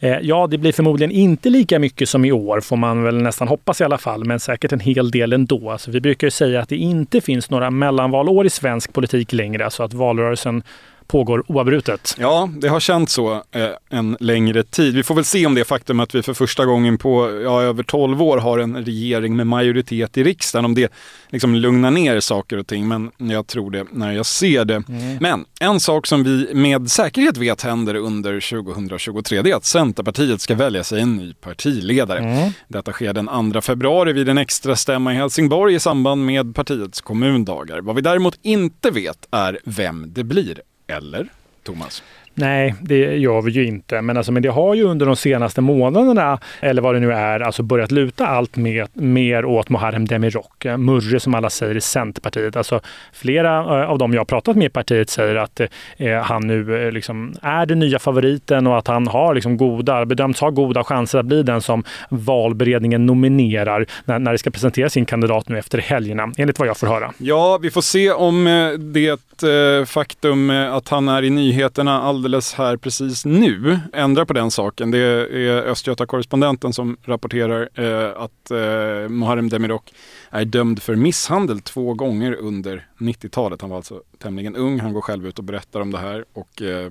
Eh, 0.01 0.19
ja, 0.23 0.47
det 0.47 0.59
blir 0.59 0.73
förmodligen 0.73 1.11
inte 1.11 1.51
lika 1.51 1.79
mycket 1.79 2.09
som 2.09 2.25
i 2.25 2.33
år, 2.33 2.61
får 2.61 2.77
man 2.77 3.03
väl 3.03 3.23
nästan 3.23 3.49
hoppas 3.49 3.81
i 3.81 3.85
alla 3.85 3.99
fall, 3.99 4.25
men 4.25 4.41
säkert 4.41 4.73
en 4.73 4.81
hel 4.81 5.11
del 5.11 5.33
ändå. 5.33 5.71
Alltså, 5.71 5.91
vi 5.91 6.01
brukar 6.01 6.27
ju 6.27 6.31
säga 6.31 6.61
att 6.61 6.69
det 6.69 6.77
inte 6.77 7.21
finns 7.21 7.51
några 7.51 7.71
mellanvalår 7.71 8.47
i 8.47 8.51
svensk 8.51 8.93
politik 8.93 9.33
längre, 9.33 9.71
så 9.71 9.83
att 9.83 9.95
valrörelsen 9.95 10.63
pågår 11.07 11.45
oavbrutet. 11.47 12.17
Ja, 12.19 12.51
det 12.57 12.69
har 12.69 12.81
känts 12.81 13.13
så 13.13 13.33
eh, 13.33 13.69
en 13.91 14.17
längre 14.21 14.63
tid. 14.63 14.95
Vi 14.95 15.03
får 15.03 15.15
väl 15.15 15.25
se 15.25 15.47
om 15.47 15.55
det 15.55 15.65
faktum 15.65 16.01
att 16.01 16.15
vi 16.15 16.23
för 16.23 16.35
första 16.35 16.65
gången 16.65 16.99
på 16.99 17.41
ja, 17.45 17.63
över 17.63 17.83
12 17.83 18.23
år 18.23 18.39
har 18.39 18.59
en 18.59 18.85
regering 18.85 19.37
med 19.37 19.47
majoritet 19.47 20.19
i 20.19 20.25
riksdagen, 20.25 20.65
om 20.65 20.75
det 20.75 20.93
liksom 21.29 21.55
lugnar 21.55 21.91
ner 21.91 22.21
saker 22.21 22.57
och 22.57 22.67
ting. 22.67 22.89
Men 22.89 23.11
jag 23.17 23.47
tror 23.47 23.71
det 23.71 23.87
när 23.91 24.13
jag 24.13 24.27
ser 24.27 24.65
det. 24.65 24.83
Mm. 24.89 25.17
Men 25.21 25.45
en 25.61 25.81
sak 25.81 26.07
som 26.07 26.25
vi 26.25 26.55
med 26.55 26.91
säkerhet 26.91 27.37
vet 27.37 27.63
händer 27.63 27.95
under 27.95 28.63
2023, 28.63 29.43
det 29.43 29.51
är 29.51 29.57
att 29.57 29.65
Centerpartiet 29.65 30.41
ska 30.41 30.55
välja 30.55 30.85
sig 30.85 31.01
en 31.01 31.17
ny 31.17 31.35
partiledare. 31.35 32.19
Mm. 32.19 32.53
Detta 32.69 32.93
sker 32.93 33.13
den 33.13 33.53
2 33.53 33.61
februari 33.61 34.13
vid 34.13 34.29
en 34.29 34.39
extra 34.39 34.77
stämma 34.77 35.13
i 35.13 35.17
Helsingborg 35.17 35.75
i 35.75 35.81
samband 35.81 36.27
med 36.27 36.55
partiets 36.55 37.01
kommundagar. 37.01 37.81
Vad 37.81 37.95
vi 37.97 38.03
däremot 38.03 38.39
inte 38.43 38.91
vet 38.91 39.29
är 39.31 39.59
vem 39.65 40.13
det 40.13 40.25
blir. 40.25 40.61
Eller, 40.87 41.29
Thomas? 41.63 42.03
Nej, 42.35 42.75
det 42.81 43.17
gör 43.17 43.43
vi 43.43 43.51
ju 43.51 43.67
inte. 43.67 44.03
Men, 44.03 44.17
alltså, 44.17 44.33
men 44.33 44.43
det 44.43 44.49
har 44.49 44.75
ju 44.75 44.83
under 44.83 45.07
de 45.07 45.17
senaste 45.17 45.61
månaderna, 45.61 46.39
eller 46.61 46.83
vad 46.83 46.95
det 46.95 47.01
nu 47.01 47.13
är, 47.13 47.41
alltså 47.41 47.63
börjat 47.63 47.93
luta 47.93 48.27
allt 48.27 48.57
mer, 48.57 48.87
mer 48.93 49.45
åt 49.45 49.69
Muharrem 49.69 50.07
Demirok. 50.07 50.65
Eh, 50.65 50.77
Murre 50.77 51.21
som 51.21 51.35
alla 51.35 51.51
säger 51.51 51.77
i 51.77 51.81
Centerpartiet. 51.81 52.57
Alltså, 52.57 52.81
flera 53.13 53.59
eh, 53.59 53.91
av 53.91 53.99
dem 53.99 54.13
jag 54.13 54.21
har 54.21 54.25
pratat 54.25 54.57
med 54.57 54.67
i 54.67 54.71
partiet 54.71 55.11
säger 55.11 55.35
att 55.35 55.61
eh, 55.61 55.67
eh, 55.97 56.23
han 56.23 56.47
nu 56.47 56.87
eh, 56.87 56.93
liksom 56.93 57.35
är 57.43 57.67
den 57.67 57.79
nya 57.79 57.99
favoriten 57.99 58.67
och 58.67 58.79
att 58.79 58.87
han 58.87 59.07
har 59.07 59.35
liksom 59.35 59.57
goda, 59.57 60.07
bedöms 60.07 60.41
ha 60.41 60.51
goda 60.51 60.85
chanser 60.85 61.19
att 61.19 61.27
bli 61.27 61.43
den 61.43 61.61
som 61.63 61.85
valberedningen 62.09 63.07
nominerar 63.07 63.87
när, 64.05 64.19
när 64.19 64.33
det 64.33 64.39
ska 64.39 64.51
presentera 64.51 64.91
sin 64.91 65.05
kandidat 65.05 65.49
nu 65.49 65.59
efter 65.59 65.79
helgerna, 65.79 66.33
enligt 66.37 66.59
vad 66.59 66.69
jag 66.69 66.77
får 66.77 66.87
höra. 66.87 67.13
Ja, 67.19 67.59
vi 67.63 67.71
får 67.71 67.81
se 67.81 68.13
om 68.13 68.45
det 68.79 69.43
eh, 69.43 69.85
faktum 69.87 70.51
att 70.51 70.89
han 70.89 71.09
är 71.09 71.23
i 71.23 71.31
nyheterna 71.31 72.03
alldeles 72.25 72.55
här 72.55 72.77
precis 72.77 73.25
nu 73.25 73.79
ändra 73.93 74.27
på 74.27 74.33
den 74.33 74.51
saken. 74.51 74.91
Det 74.91 74.99
är 74.99 75.63
Östgöta-korrespondenten 75.63 76.73
som 76.73 76.97
rapporterar 77.03 77.69
eh, 77.75 78.23
att 78.23 78.51
eh, 78.51 79.09
Muharrem 79.09 79.49
Demirok 79.49 79.95
är 80.31 80.45
dömd 80.45 80.83
för 80.83 80.97
misshandel 80.97 81.61
två 81.61 81.95
gånger 81.95 82.33
under 82.33 82.89
90-talet. 82.99 83.61
Han 83.61 83.71
var 83.71 83.77
alltså 83.77 84.03
tämligen 84.19 84.57
ung. 84.57 84.81
Han 84.81 84.93
går 84.93 85.01
själv 85.01 85.27
ut 85.27 85.39
och 85.39 85.45
berättar 85.45 85.81
om 85.81 85.93
det 85.93 85.99
här 85.99 86.25
och 86.33 86.63
eh, 86.63 86.91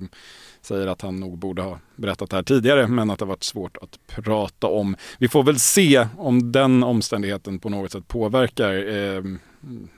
säger 0.62 0.86
att 0.86 1.02
han 1.02 1.20
nog 1.20 1.38
borde 1.38 1.62
ha 1.62 1.78
berättat 1.96 2.30
det 2.30 2.36
här 2.36 2.42
tidigare 2.42 2.86
men 2.86 3.10
att 3.10 3.18
det 3.18 3.24
varit 3.24 3.44
svårt 3.44 3.76
att 3.76 3.98
prata 4.06 4.66
om. 4.66 4.96
Vi 5.18 5.28
får 5.28 5.42
väl 5.42 5.58
se 5.58 6.08
om 6.16 6.52
den 6.52 6.82
omständigheten 6.82 7.58
på 7.58 7.68
något 7.68 7.92
sätt 7.92 8.08
påverkar 8.08 8.72
eh, 8.72 9.22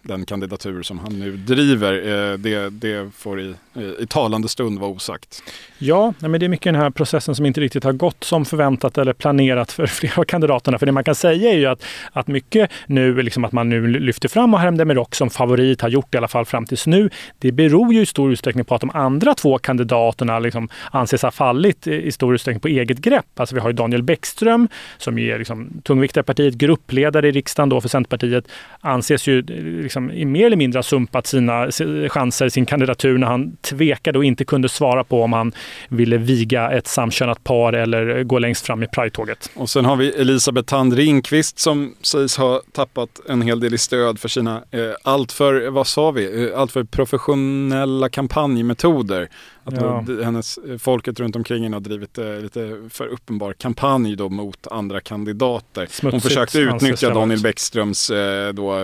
den 0.02 0.26
kandidatur 0.26 0.82
som 0.82 0.99
han 0.99 1.18
nu 1.18 1.37
driver. 1.37 1.92
Eh, 1.92 2.38
det, 2.38 2.70
det 2.70 3.14
får 3.14 3.40
i, 3.40 3.54
eh, 3.75 3.82
i 3.82 4.06
talande 4.06 4.49
stund 4.49 4.78
vara 4.78 4.90
osagt. 4.90 5.42
Ja, 5.78 6.14
men 6.18 6.40
det 6.40 6.46
är 6.46 6.49
mycket 6.49 6.73
den 6.73 6.82
här 6.82 6.90
processen 6.90 7.35
som 7.35 7.46
inte 7.46 7.61
riktigt 7.61 7.85
har 7.85 7.92
gått 7.92 8.25
som 8.25 8.44
förväntat 8.44 8.99
eller 8.99 9.12
planerat 9.12 9.73
för 9.73 9.87
flera 9.87 10.20
av 10.20 10.25
kandidaterna. 10.25 10.78
För 10.78 10.87
det 10.87 10.92
man 10.92 11.04
kan 11.04 11.14
säga 11.14 11.52
är 11.52 11.56
ju 11.56 11.66
att, 11.66 11.85
att 12.12 12.26
mycket 12.26 12.70
nu, 12.87 13.23
liksom 13.23 13.44
att 13.44 13.52
man 13.52 13.68
nu 13.68 13.87
lyfter 13.87 14.28
fram 14.28 14.50
Muharrem 14.50 14.76
Demirok 14.76 15.14
som 15.14 15.30
favorit, 15.30 15.80
har 15.80 15.88
gjort 15.88 16.14
i 16.14 16.18
alla 16.18 16.28
fall 16.28 16.44
fram 16.44 16.66
tills 16.66 16.87
nu. 16.87 17.11
Det 17.38 17.52
beror 17.52 17.94
ju 17.94 18.00
i 18.00 18.06
stor 18.06 18.32
utsträckning 18.32 18.64
på 18.64 18.75
att 18.75 18.80
de 18.80 18.90
andra 18.94 19.35
två 19.35 19.58
kandidaterna 19.58 20.38
liksom 20.38 20.68
anses 20.90 21.23
ha 21.23 21.30
fallit 21.30 21.87
i 21.87 22.12
stor 22.12 22.35
utsträckning 22.35 22.61
på 22.61 22.68
eget 22.68 22.99
grepp. 22.99 23.40
Alltså 23.40 23.54
vi 23.54 23.61
har 23.61 23.68
ju 23.68 23.73
Daniel 23.73 24.02
Bäckström 24.02 24.68
som 24.99 25.18
är 25.18 25.38
liksom 25.38 25.80
tungviktarpartiet, 25.85 26.54
gruppledare 26.54 27.28
i 27.28 27.32
riksdagen 27.32 27.68
då 27.68 27.80
för 27.80 27.88
Centerpartiet, 27.88 28.49
anses 28.80 29.26
ju 29.28 29.42
liksom 29.62 30.06
mer 30.06 30.46
eller 30.46 30.56
mindre 30.56 30.78
har 30.78 30.82
sumpat 30.82 31.26
sina 31.26 31.70
chanser, 32.08 32.48
sin 32.48 32.66
kandidatur 32.66 33.18
när 33.18 33.26
han 33.26 33.56
tvekade 33.56 34.18
och 34.18 34.25
inte 34.25 34.44
kunde 34.44 34.68
svara 34.68 35.04
på 35.04 35.22
om 35.22 35.32
han 35.32 35.52
ville 35.88 36.18
viga 36.18 36.70
ett 36.70 36.86
samkönat 36.86 37.44
par 37.44 37.72
eller 37.72 38.22
gå 38.22 38.38
längst 38.38 38.66
fram 38.66 38.82
i 38.82 38.86
Pride-tåget. 38.86 39.50
Och 39.54 39.70
sen 39.70 39.84
har 39.84 39.96
vi 39.96 40.08
Elisabeth 40.08 40.66
Tand 40.66 40.92
Ringqvist 40.92 41.58
som 41.58 41.94
sägs 42.02 42.36
ha 42.36 42.60
tappat 42.72 43.20
en 43.28 43.42
hel 43.42 43.60
del 43.60 43.75
i 43.75 43.78
stöd 43.78 44.18
för 44.18 44.28
sina 44.28 44.56
eh, 44.70 44.80
alltför, 45.02 45.70
vad 45.70 45.86
sa 45.86 46.10
vi, 46.10 46.44
eh, 46.44 46.60
alltför 46.60 46.84
professionella 46.84 48.08
kampanjmetoder 48.08 49.28
att 49.66 49.75
ja. 49.80 50.04
hennes, 50.25 50.58
folket 50.78 51.20
runt 51.20 51.37
omkring 51.37 51.62
henne 51.62 51.76
har 51.76 51.80
drivit 51.80 52.18
eh, 52.18 52.40
lite 52.40 52.88
för 52.90 53.06
uppenbar 53.06 53.52
kampanj 53.52 54.16
då 54.16 54.28
mot 54.28 54.66
andra 54.66 55.00
kandidater. 55.00 55.87
Smutsigt, 55.87 56.12
Hon 56.12 56.20
försökte 56.20 56.58
utnyttja 56.58 57.14
Daniel 57.14 57.42
Bäckströms 57.42 58.11
eh, 58.11 58.52
då, 58.52 58.76
eh, 58.76 58.82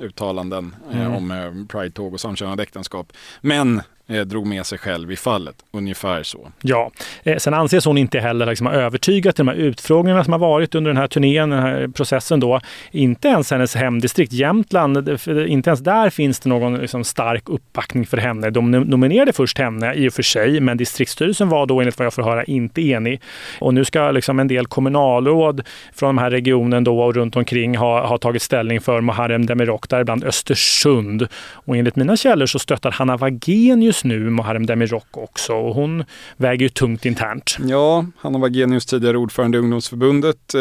uttalanden 0.00 0.76
eh, 0.90 1.06
mm. 1.06 1.14
om 1.14 1.66
Pride-tåg 1.70 2.14
och 2.14 2.20
samkönade 2.20 2.62
äktenskap. 2.62 3.12
Men 3.40 3.82
eh, 4.06 4.20
drog 4.20 4.46
med 4.46 4.66
sig 4.66 4.78
själv 4.78 5.12
i 5.12 5.16
fallet. 5.16 5.54
Ungefär 5.72 6.22
så. 6.22 6.52
Ja, 6.62 6.90
eh, 7.22 7.36
sen 7.36 7.54
anses 7.54 7.84
hon 7.84 7.98
inte 7.98 8.20
heller 8.20 8.46
liksom 8.46 8.66
ha 8.66 8.74
övertygat 8.74 9.34
i 9.34 9.36
de 9.36 9.48
här 9.48 9.54
utfrågningarna 9.54 10.24
som 10.24 10.32
har 10.32 10.40
varit 10.40 10.74
under 10.74 10.90
den 10.90 10.96
här 10.96 11.06
turnén, 11.06 11.50
den 11.50 11.62
här 11.62 11.88
processen 11.88 12.40
då. 12.40 12.60
Inte 12.90 13.28
ens 13.28 13.50
hennes 13.50 13.74
hemdistrikt 13.74 14.32
Jämtland, 14.32 15.08
inte 15.48 15.70
ens 15.70 15.80
där 15.80 16.10
finns 16.10 16.40
det 16.40 16.48
någon 16.48 16.74
liksom, 16.74 17.04
stark 17.04 17.48
uppbackning 17.48 18.06
för 18.06 18.16
henne. 18.16 18.50
De 18.50 18.70
nominerade 18.70 19.32
först 19.32 19.58
henne 19.58 19.94
i 19.94 20.08
och 20.08 20.12
för 20.12 20.22
sig, 20.22 20.60
men 20.60 20.76
distriktsstyrelsen 20.76 21.48
var 21.48 21.66
då 21.66 21.80
enligt 21.80 21.98
vad 21.98 22.06
jag 22.06 22.14
får 22.14 22.22
höra 22.22 22.44
inte 22.44 22.82
enig. 22.82 23.20
Och 23.58 23.74
nu 23.74 23.84
ska 23.84 24.10
liksom 24.10 24.38
en 24.38 24.48
del 24.48 24.66
kommunalråd 24.66 25.62
från 25.94 26.16
den 26.16 26.24
här 26.24 26.30
regionen 26.30 26.84
då 26.84 27.00
och 27.00 27.14
runt 27.14 27.36
omkring 27.36 27.76
ha, 27.76 28.06
ha 28.06 28.18
tagit 28.18 28.42
ställning 28.42 28.80
för 28.80 29.00
Muharrem 29.00 29.46
Demirok, 29.46 29.88
däribland 29.88 30.24
Östersund. 30.24 31.26
Och 31.52 31.76
enligt 31.76 31.96
mina 31.96 32.16
källor 32.16 32.46
så 32.46 32.58
stöttar 32.58 32.90
Hanna 32.90 33.16
Wagenius 33.16 33.93
just 33.94 34.04
nu, 34.04 34.30
Muharrem 34.30 34.66
Demirok 34.66 35.16
också. 35.16 35.52
Och 35.52 35.74
hon 35.74 36.04
väger 36.36 36.62
ju 36.62 36.68
tungt 36.68 37.04
internt. 37.06 37.56
Ja, 37.58 38.06
Hanna 38.18 38.38
Wagenius, 38.38 38.86
tidigare 38.86 39.18
ordförande 39.18 39.58
i 39.58 39.60
ungdomsförbundet, 39.60 40.54
eh, 40.54 40.60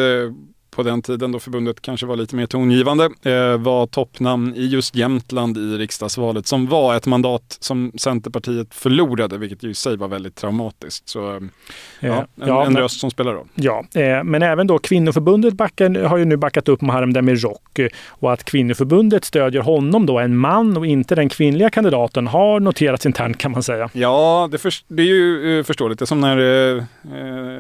på 0.75 0.84
den 0.84 1.01
tiden 1.01 1.32
då 1.32 1.39
förbundet 1.39 1.82
kanske 1.82 2.06
var 2.06 2.15
lite 2.15 2.36
mer 2.36 2.46
tongivande, 2.46 3.06
eh, 3.06 3.58
var 3.58 3.88
toppnamn 3.88 4.56
i 4.56 4.65
just 4.65 4.96
Jämtland 4.96 5.58
i 5.58 5.77
riksdagsvalet 5.77 6.48
som 6.48 6.68
var 6.68 6.96
ett 6.96 7.06
mandat 7.06 7.58
som 7.60 7.92
Centerpartiet 7.98 8.74
förlorade, 8.74 9.38
vilket 9.38 9.63
ju 9.63 9.70
i 9.70 9.74
sig 9.74 9.98
var 9.98 10.08
väldigt 10.08 10.36
traumatiskt. 10.36 11.10
Så 11.10 11.20
ja, 12.00 12.08
eh, 12.10 12.18
en, 12.18 12.25
ja, 12.36 12.65
en 12.65 12.77
röst 12.77 13.00
som 13.00 13.12
spelar 13.12 13.34
roll. 13.34 13.48
Ja, 13.56 13.86
eh, 13.96 14.24
men 14.24 14.44
även 14.44 14.68
då 14.68 14.80
kvinnoförbundet 14.80 15.53
backar, 15.53 16.03
har 16.03 16.18
ju 16.18 16.25
nu 16.25 16.38
backat 16.38 16.70
upp 16.70 16.82
Muharrem 16.82 17.13
Demirok 17.13 17.80
och 18.08 18.34
att 18.34 18.44
kvinnoförbundet 18.44 19.25
stödjer 19.25 19.62
honom 19.62 20.06
då, 20.06 20.20
en 20.20 20.38
man 20.38 20.77
och 20.77 20.86
inte 20.86 21.15
den 21.15 21.30
kvinnliga 21.30 21.70
kandidaten, 21.70 22.27
har 22.27 22.60
noterats 22.60 23.06
internt 23.06 23.38
kan 23.38 23.51
man 23.51 23.63
säga. 23.63 23.89
Ja, 23.94 24.50
det, 24.51 24.58
för, 24.58 24.74
det 24.88 25.03
är 25.03 25.08
ju 25.08 25.63
förståeligt. 25.63 26.00
Det 26.00 26.03
är 26.03 26.08
som 26.08 26.22
när 26.22 26.38
uh, 26.39 26.84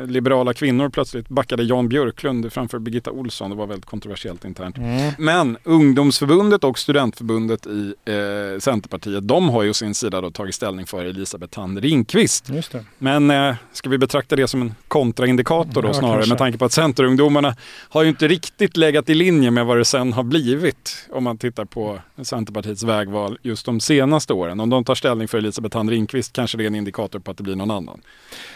liberala 0.07 0.53
kvinnor 0.53 0.89
plötsligt 0.89 1.29
backade 1.29 1.63
Jan 1.63 1.89
Björklund 1.89 2.53
framför 2.53 2.79
Birgitta 2.79 3.02
Birgitta 3.03 3.11
Olsson. 3.11 3.49
Det 3.49 3.55
var 3.55 3.67
väldigt 3.67 3.85
kontroversiellt 3.85 4.45
internt. 4.45 4.77
Mm. 4.77 5.13
Men 5.17 5.57
ungdomsförbundet 5.63 6.63
och 6.63 6.79
studentförbundet 6.79 7.67
i 7.67 7.93
eh, 8.05 8.59
Centerpartiet, 8.59 9.27
de 9.27 9.49
har 9.49 9.63
ju 9.63 9.73
sin 9.73 9.95
sida 9.95 10.21
då 10.21 10.31
tagit 10.31 10.55
ställning 10.55 10.85
för 10.85 11.05
Elisabeth 11.05 11.53
Thand 11.53 11.77
Ringqvist. 11.77 12.49
Men 12.97 13.31
eh, 13.31 13.55
ska 13.73 13.89
vi 13.89 13.97
betrakta 13.97 14.35
det 14.35 14.47
som 14.47 14.61
en 14.61 14.75
kontraindikator 14.87 15.81
då 15.81 15.87
ja, 15.87 15.93
snarare 15.93 16.15
kanske. 16.15 16.29
med 16.29 16.37
tanke 16.37 16.57
på 16.57 16.65
att 16.65 16.71
Centerungdomarna 16.71 17.55
har 17.89 18.03
ju 18.03 18.09
inte 18.09 18.27
riktigt 18.27 18.77
legat 18.77 19.09
i 19.09 19.15
linje 19.15 19.51
med 19.51 19.65
vad 19.65 19.77
det 19.77 19.85
sen 19.85 20.13
har 20.13 20.23
blivit 20.23 21.09
om 21.11 21.23
man 21.23 21.37
tittar 21.37 21.65
på 21.65 21.99
Centerpartiets 22.21 22.83
vägval 22.83 23.37
just 23.41 23.65
de 23.65 23.79
senaste 23.79 24.33
åren. 24.33 24.59
Om 24.59 24.69
de 24.69 24.83
tar 24.83 24.95
ställning 24.95 25.27
för 25.27 25.37
Elisabeth 25.37 25.73
Thand 25.73 25.89
Ringqvist 25.89 26.33
kanske 26.33 26.57
det 26.57 26.63
är 26.63 26.67
en 26.67 26.75
indikator 26.75 27.19
på 27.19 27.31
att 27.31 27.37
det 27.37 27.43
blir 27.43 27.55
någon 27.55 27.71
annan. 27.71 28.01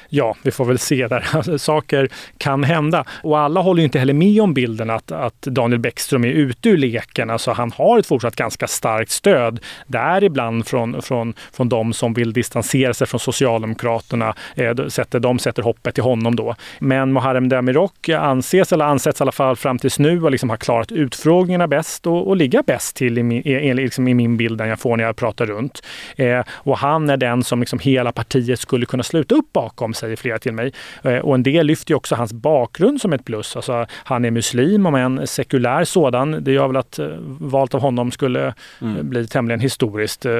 Ja, 0.10 0.36
vi 0.42 0.52
får 0.52 0.66
väl 0.66 0.80
se 0.80 1.08
där. 1.08 1.58
Saker 1.58 2.10
kan 2.38 2.64
hända 2.64 3.06
och 3.24 3.40
alla 3.40 3.62
håller 3.62 3.84
inte 3.84 4.00
heller 4.00 4.14
med 4.14 4.32
om 4.42 4.54
bilden 4.54 4.90
att, 4.90 5.12
att 5.12 5.42
Daniel 5.42 5.80
Bäckström 5.80 6.24
är 6.24 6.30
ute 6.30 6.70
ur 6.70 6.78
leken. 6.78 7.30
Alltså 7.30 7.52
han 7.52 7.72
har 7.72 8.00
ett 8.00 8.08
fortsatt 8.08 8.36
ganska 8.36 8.68
starkt 8.68 9.12
stöd, 9.12 9.60
däribland 9.88 10.68
från, 10.68 11.02
från, 11.02 11.34
från 11.54 11.70
de 11.70 11.94
som 11.94 12.14
vill 12.14 12.34
distansera 12.34 12.94
sig 12.94 13.08
från 13.08 13.20
Socialdemokraterna. 13.20 14.36
Eh, 14.56 14.88
sätter, 14.88 15.20
de 15.20 15.40
sätter 15.40 15.64
hoppet 15.64 15.94
till 15.96 16.04
honom 16.04 16.36
då. 16.36 16.56
Men 16.80 17.14
Muharrem 17.14 17.50
Demirok 17.50 18.10
anses, 18.10 18.74
eller 18.74 18.86
ansätts 18.86 19.22
i 19.22 19.24
alla 19.24 19.32
fall 19.32 19.56
fram 19.56 19.80
tills 19.80 20.00
nu, 20.00 20.24
och 20.24 20.32
liksom 20.32 20.50
har 20.50 20.58
klarat 20.58 20.92
utfrågningarna 20.92 21.68
bäst 21.68 22.08
och, 22.08 22.28
och 22.28 22.36
ligga 22.38 22.64
bäst 22.64 22.96
till 22.96 23.18
i 23.18 23.24
min, 23.24 23.48
i, 23.48 23.74
liksom 23.74 24.08
i 24.08 24.14
min 24.14 24.38
bild, 24.38 24.58
den 24.58 24.68
jag 24.68 24.80
får 24.80 24.98
när 24.98 25.04
jag 25.04 25.16
pratar 25.16 25.46
runt. 25.46 25.84
Eh, 26.16 26.42
och 26.50 26.78
han 26.78 27.10
är 27.10 27.18
den 27.18 27.44
som 27.44 27.60
liksom 27.60 27.80
hela 27.80 28.12
partiet 28.12 28.60
skulle 28.60 28.86
kunna 28.86 29.04
sluta 29.04 29.36
upp 29.36 29.54
bakom, 29.54 29.94
säger 29.94 30.16
flera 30.16 30.40
till 30.40 30.54
mig. 30.54 30.74
Eh, 31.04 31.18
och 31.18 31.36
en 31.36 31.44
del 31.44 31.66
lyfter 31.66 31.92
ju 31.92 31.96
också 31.96 32.16
hans 32.16 32.34
bakgrund 32.34 33.02
som 33.02 33.14
ett 33.14 33.26
plus. 33.26 33.56
Alltså, 33.56 33.86
han 33.92 34.26
är 34.28 34.32
muslim, 34.32 34.86
om 34.86 34.96
en 34.96 35.28
sekulär 35.28 35.84
sådan. 35.84 36.44
Det 36.44 36.52
gör 36.52 36.68
väl 36.68 36.78
att 36.78 37.00
eh, 37.00 37.08
valet 37.40 37.74
av 37.74 37.82
honom 37.82 38.12
skulle 38.12 38.54
mm. 38.82 38.98
Eh, 38.98 39.04
bli 39.04 39.28
tämligen 39.28 39.60
historiskt. 39.60 40.26
Eh, 40.26 40.32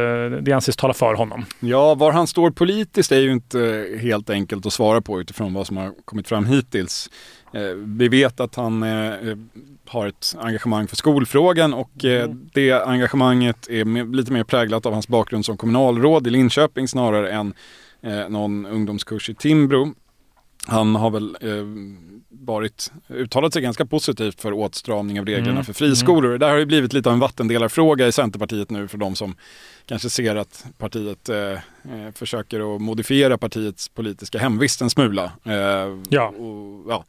det 0.42 0.52
anses 0.52 0.76
tala 0.76 0.94
för 0.94 1.14
honom. 1.14 1.46
Ja, 1.60 1.96
var 1.96 2.12
han 2.12 2.28
står 2.28 2.52
politiskt 2.52 3.12
är 3.12 3.20
ju 3.20 3.32
inte 3.32 3.86
helt 4.02 4.30
enkelt 4.30 4.66
att 4.66 4.74
svara 4.74 5.02
på 5.02 5.22
utifrån 5.22 5.54
vad 5.54 5.68
som 5.68 5.78
har 5.78 5.92
kommit 6.06 6.28
fram 6.28 6.46
hittills. 6.46 7.10
Vi 7.76 8.08
vet 8.08 8.40
att 8.40 8.56
han 8.56 8.86
har 9.88 10.08
ett 10.08 10.36
engagemang 10.38 10.88
för 10.88 10.96
skolfrågan 10.96 11.74
och 11.74 12.04
mm. 12.04 12.50
det 12.54 12.72
engagemanget 12.72 13.70
är 13.70 14.14
lite 14.16 14.32
mer 14.32 14.44
präglat 14.44 14.86
av 14.86 14.94
hans 14.94 15.08
bakgrund 15.08 15.46
som 15.46 15.58
kommunalråd 15.58 16.28
i 16.28 16.30
Linköping 16.30 16.88
snarare 16.88 17.32
än 17.32 17.54
någon 18.30 18.66
ungdomskurs 18.66 19.30
i 19.30 19.34
Timbro. 19.34 19.94
Han 20.68 20.96
har 20.96 21.10
väl 21.10 21.38
varit, 22.30 22.92
uttalat 23.10 23.54
sig 23.54 23.62
ganska 23.62 23.86
positivt 23.86 24.42
för 24.42 24.54
åtstramning 24.54 25.20
av 25.20 25.26
reglerna 25.26 25.52
mm. 25.52 25.64
för 25.64 25.74
friskolor. 25.74 26.30
Mm. 26.30 26.40
Det 26.40 26.46
har 26.46 26.58
ju 26.58 26.66
blivit 26.66 26.94
lite 26.94 27.10
av 27.10 27.14
en 27.14 27.20
vattendelarfråga 27.20 28.08
i 28.08 28.12
Centerpartiet 28.12 28.70
nu 28.70 28.88
för 28.88 28.98
de 28.98 29.16
som 29.16 29.36
kanske 29.86 30.10
ser 30.10 30.36
att 30.36 30.66
partiet 30.78 31.30
eh, 31.30 31.38
eh 31.38 31.60
försöker 32.16 32.76
att 32.76 32.82
modifiera 32.82 33.38
partiets 33.38 33.90
politiska 33.90 34.40
hemvist 34.40 34.82
en 34.82 34.90
smula. 34.90 35.32
Eh, 35.44 35.54
ja. 36.10 36.28
Och, 36.28 36.92
ja. 36.92 37.04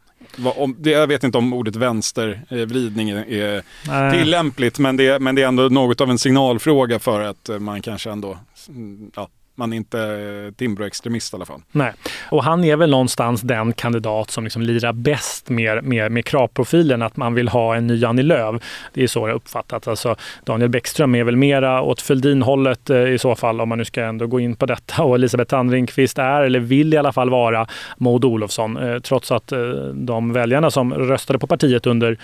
Om, 0.56 0.76
det, 0.78 0.90
jag 0.90 1.06
vet 1.06 1.24
inte 1.24 1.38
om 1.38 1.52
ordet 1.52 1.76
vänstervridning 1.76 3.10
är, 3.10 3.62
är 3.90 4.10
tillämpligt 4.10 4.78
men 4.78 4.96
det, 4.96 5.18
men 5.18 5.34
det 5.34 5.42
är 5.42 5.48
ändå 5.48 5.62
något 5.62 6.00
av 6.00 6.10
en 6.10 6.18
signalfråga 6.18 6.98
för 6.98 7.20
att 7.20 7.50
man 7.58 7.82
kanske 7.82 8.10
ändå 8.10 8.38
mm, 8.68 9.10
ja, 9.14 9.28
man 9.58 9.72
är 9.72 9.76
inte 9.76 10.00
eh, 10.00 10.52
Timbro-extremist 10.52 11.34
i 11.34 11.36
alla 11.36 11.44
fall. 11.44 11.60
Nej, 11.72 11.92
och 12.30 12.44
han 12.44 12.64
är 12.64 12.76
väl 12.76 12.90
någonstans 12.90 13.40
den 13.40 13.72
kandidat 13.72 14.30
som 14.30 14.44
liksom 14.44 14.62
lirar 14.62 14.92
bäst 14.92 15.48
med, 15.48 15.84
med, 15.84 16.12
med 16.12 16.24
kravprofilen, 16.24 17.02
att 17.02 17.16
man 17.16 17.34
vill 17.34 17.48
ha 17.48 17.76
en 17.76 17.86
ny 17.86 18.04
Annie 18.04 18.22
Lööf. 18.22 18.62
Det 18.92 19.02
är 19.02 19.06
så 19.06 19.28
jag 19.28 19.34
uppfattat. 19.34 19.88
Alltså, 19.88 20.16
Daniel 20.44 20.70
Bäckström 20.70 21.14
är 21.14 21.24
väl 21.24 21.36
mera 21.36 21.82
åt 21.82 22.00
Fälldin-hållet 22.02 22.90
eh, 22.90 23.08
i 23.08 23.18
så 23.18 23.34
fall, 23.34 23.60
om 23.60 23.68
man 23.68 23.78
nu 23.78 23.84
ska 23.84 24.02
ändå 24.02 24.26
gå 24.26 24.40
in 24.40 24.56
på 24.56 24.66
detta. 24.66 25.02
Och 25.08 25.14
Elisabeth 25.14 25.50
Tandringqvist 25.50 26.18
är, 26.18 26.42
eller 26.42 26.60
vill 26.60 26.94
i 26.94 26.96
alla 26.96 27.12
fall 27.12 27.30
vara, 27.30 27.66
Maud 27.96 28.24
Olofsson, 28.24 28.76
eh, 28.76 28.98
trots 28.98 29.32
att 29.32 29.52
eh, 29.52 29.58
de 29.94 30.32
väljarna 30.32 30.70
som 30.70 30.94
röstade 30.94 31.38
på 31.38 31.46
partiet 31.46 31.86
under 31.86 32.18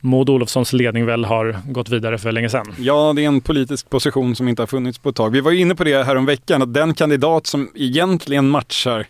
Maud 0.00 0.30
Olofssons 0.30 0.72
ledning 0.72 1.06
väl 1.06 1.24
har 1.24 1.60
gått 1.66 1.88
vidare 1.88 2.18
för 2.18 2.32
länge 2.32 2.48
sedan. 2.48 2.74
Ja, 2.78 3.12
det 3.16 3.24
är 3.24 3.28
en 3.28 3.40
politisk 3.40 3.90
position 3.90 4.36
som 4.36 4.48
inte 4.48 4.62
har 4.62 4.66
funnits 4.66 4.98
på 4.98 5.08
ett 5.08 5.16
tag. 5.16 5.30
Vi 5.30 5.40
var 5.40 5.52
inne 5.52 5.74
på 5.74 5.84
det 5.84 6.04
här 6.04 6.16
om 6.16 6.26
veckan 6.26 6.62
att 6.62 6.74
den 6.74 6.94
kandidat 6.94 7.46
som 7.46 7.70
egentligen 7.74 8.48
matchar 8.48 9.06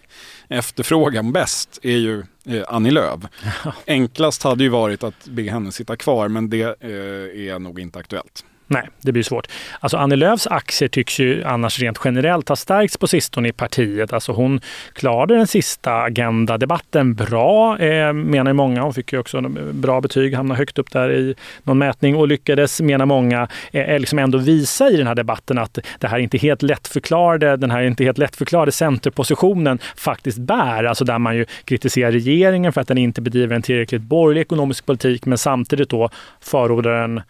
efterfrågan 0.49 1.33
bäst 1.33 1.78
är 1.83 1.97
ju 1.97 2.23
eh, 2.47 2.62
Annie 2.68 2.90
Lööf. 2.90 3.21
Enklast 3.87 4.42
hade 4.42 4.64
ju 4.64 4.68
varit 4.68 5.04
att 5.04 5.25
be 5.25 5.42
henne 5.42 5.73
sitta 5.73 5.97
kvar 5.97 6.28
men 6.28 6.50
det 6.50 6.62
eh, 6.62 7.49
är 7.49 7.59
nog 7.59 7.80
inte 7.80 7.99
aktuellt. 7.99 8.45
Nej, 8.70 8.88
det 9.00 9.12
blir 9.12 9.22
svårt. 9.22 9.46
Alltså 9.80 9.96
Annie 9.96 10.16
Lööfs 10.16 10.46
aktier 10.46 10.88
tycks 10.88 11.18
ju 11.18 11.44
annars 11.44 11.78
rent 11.80 11.98
generellt 12.04 12.48
ha 12.48 12.56
stärkts 12.56 12.96
på 12.96 13.06
sistone 13.06 13.48
i 13.48 13.52
partiet. 13.52 14.12
Alltså 14.12 14.32
hon 14.32 14.60
klarade 14.92 15.34
den 15.34 15.46
sista 15.46 16.02
agendadebatten 16.02 17.14
bra, 17.14 17.78
eh, 17.78 18.12
menar 18.12 18.52
många. 18.52 18.82
Hon 18.82 18.94
fick 18.94 19.12
ju 19.12 19.18
också 19.18 19.38
eh, 19.38 19.48
bra 19.72 20.00
betyg, 20.00 20.34
hamnade 20.34 20.58
högt 20.58 20.78
upp 20.78 20.90
där 20.90 21.12
i 21.12 21.34
någon 21.62 21.78
mätning 21.78 22.16
och 22.16 22.28
lyckades, 22.28 22.80
menar 22.80 23.06
många, 23.06 23.48
eh, 23.72 23.98
liksom 23.98 24.18
ändå 24.18 24.38
visa 24.38 24.90
i 24.90 24.96
den 24.96 25.06
här 25.06 25.14
debatten 25.14 25.58
att 25.58 25.78
det 25.98 26.08
här 26.08 26.18
inte 26.18 26.38
helt 26.38 26.62
lättförklarade, 26.62 27.56
den 27.56 27.70
här 27.70 27.82
inte 27.82 28.04
helt 28.04 28.18
lättförklarade 28.18 28.72
centerpositionen 28.72 29.78
faktiskt 29.96 30.38
bär. 30.38 30.84
Alltså 30.84 31.04
där 31.04 31.18
man 31.18 31.37
ju 31.37 31.44
kritiserar 31.64 32.12
regeringen 32.12 32.72
för 32.72 32.80
att 32.80 32.88
den 32.88 32.98
inte 32.98 33.20
bedriver 33.20 33.56
en 33.56 33.62
tillräckligt 33.62 34.02
borgerlig 34.02 34.40
ekonomisk 34.40 34.87
politik, 34.87 35.26
men 35.26 35.38
samtidigt 35.38 35.90
då 35.90 36.10
förordar 36.40 36.92
en 36.92 37.20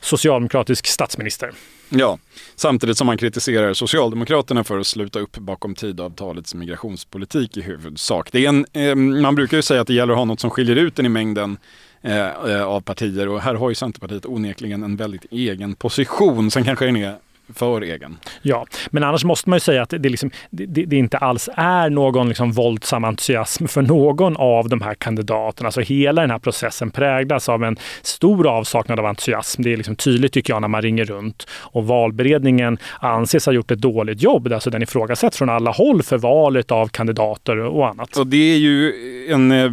socialdemokratisk 0.00 0.86
statsminister. 0.86 1.52
Ja, 1.88 2.18
samtidigt 2.56 2.98
som 2.98 3.06
man 3.06 3.18
kritiserar 3.18 3.74
Socialdemokraterna 3.74 4.64
för 4.64 4.78
att 4.78 4.86
sluta 4.86 5.18
upp 5.18 5.38
bakom 5.38 5.74
tidavtalets 5.74 6.54
migrationspolitik 6.54 7.56
i 7.56 7.62
huvudsak. 7.62 8.32
Det 8.32 8.44
är 8.44 8.48
en, 8.48 8.66
eh, 8.72 8.94
man 8.94 9.34
brukar 9.34 9.56
ju 9.56 9.62
säga 9.62 9.80
att 9.80 9.86
det 9.86 9.94
gäller 9.94 10.12
att 10.12 10.18
ha 10.18 10.24
något 10.24 10.40
som 10.40 10.50
skiljer 10.50 10.76
ut 10.76 10.96
den 10.96 11.06
i 11.06 11.08
mängden 11.08 11.58
eh, 12.02 12.26
eh 12.26 12.62
av 12.62 12.80
partier 12.80 13.28
och 13.28 13.40
här 13.40 13.54
har 13.54 13.68
ju 13.68 13.74
Centerpartiet 13.74 14.26
onekligen 14.26 14.82
en 14.82 14.96
väldigt 14.96 15.24
egen 15.30 15.74
position. 15.74 16.50
Sen 16.50 16.64
kanske 16.64 16.84
den 16.84 16.96
är 16.96 17.16
för 17.54 17.82
egen. 17.82 18.16
Ja, 18.42 18.66
men 18.90 19.02
annars 19.02 19.24
måste 19.24 19.50
man 19.50 19.56
ju 19.56 19.60
säga 19.60 19.82
att 19.82 19.90
det, 19.90 20.08
liksom, 20.08 20.30
det, 20.50 20.66
det 20.66 20.96
inte 20.96 21.18
alls 21.18 21.48
är 21.54 21.90
någon 21.90 22.28
liksom 22.28 22.52
våldsam 22.52 23.04
entusiasm 23.04 23.66
för 23.66 23.82
någon 23.82 24.36
av 24.36 24.68
de 24.68 24.82
här 24.82 24.94
kandidaterna. 24.94 25.66
Alltså 25.66 25.80
hela 25.80 26.20
den 26.20 26.30
här 26.30 26.38
processen 26.38 26.90
präglas 26.90 27.48
av 27.48 27.64
en 27.64 27.76
stor 28.02 28.46
avsaknad 28.46 28.98
av 28.98 29.06
entusiasm. 29.06 29.62
Det 29.62 29.72
är 29.72 29.76
liksom 29.76 29.96
tydligt 29.96 30.32
tycker 30.32 30.52
jag 30.52 30.60
när 30.60 30.68
man 30.68 30.82
ringer 30.82 31.04
runt 31.04 31.46
och 31.50 31.86
valberedningen 31.86 32.78
anses 33.00 33.46
ha 33.46 33.52
gjort 33.52 33.70
ett 33.70 33.80
dåligt 33.80 34.22
jobb. 34.22 34.52
Alltså 34.52 34.70
den 34.70 34.82
ifrågasätts 34.82 35.38
från 35.38 35.50
alla 35.50 35.70
håll 35.70 36.02
för 36.02 36.18
valet 36.18 36.72
av 36.72 36.88
kandidater 36.88 37.58
och 37.58 37.88
annat. 37.88 38.16
Och 38.16 38.26
det 38.26 38.52
är 38.54 38.58
ju 38.58 38.92
en 39.30 39.52
eh, 39.52 39.72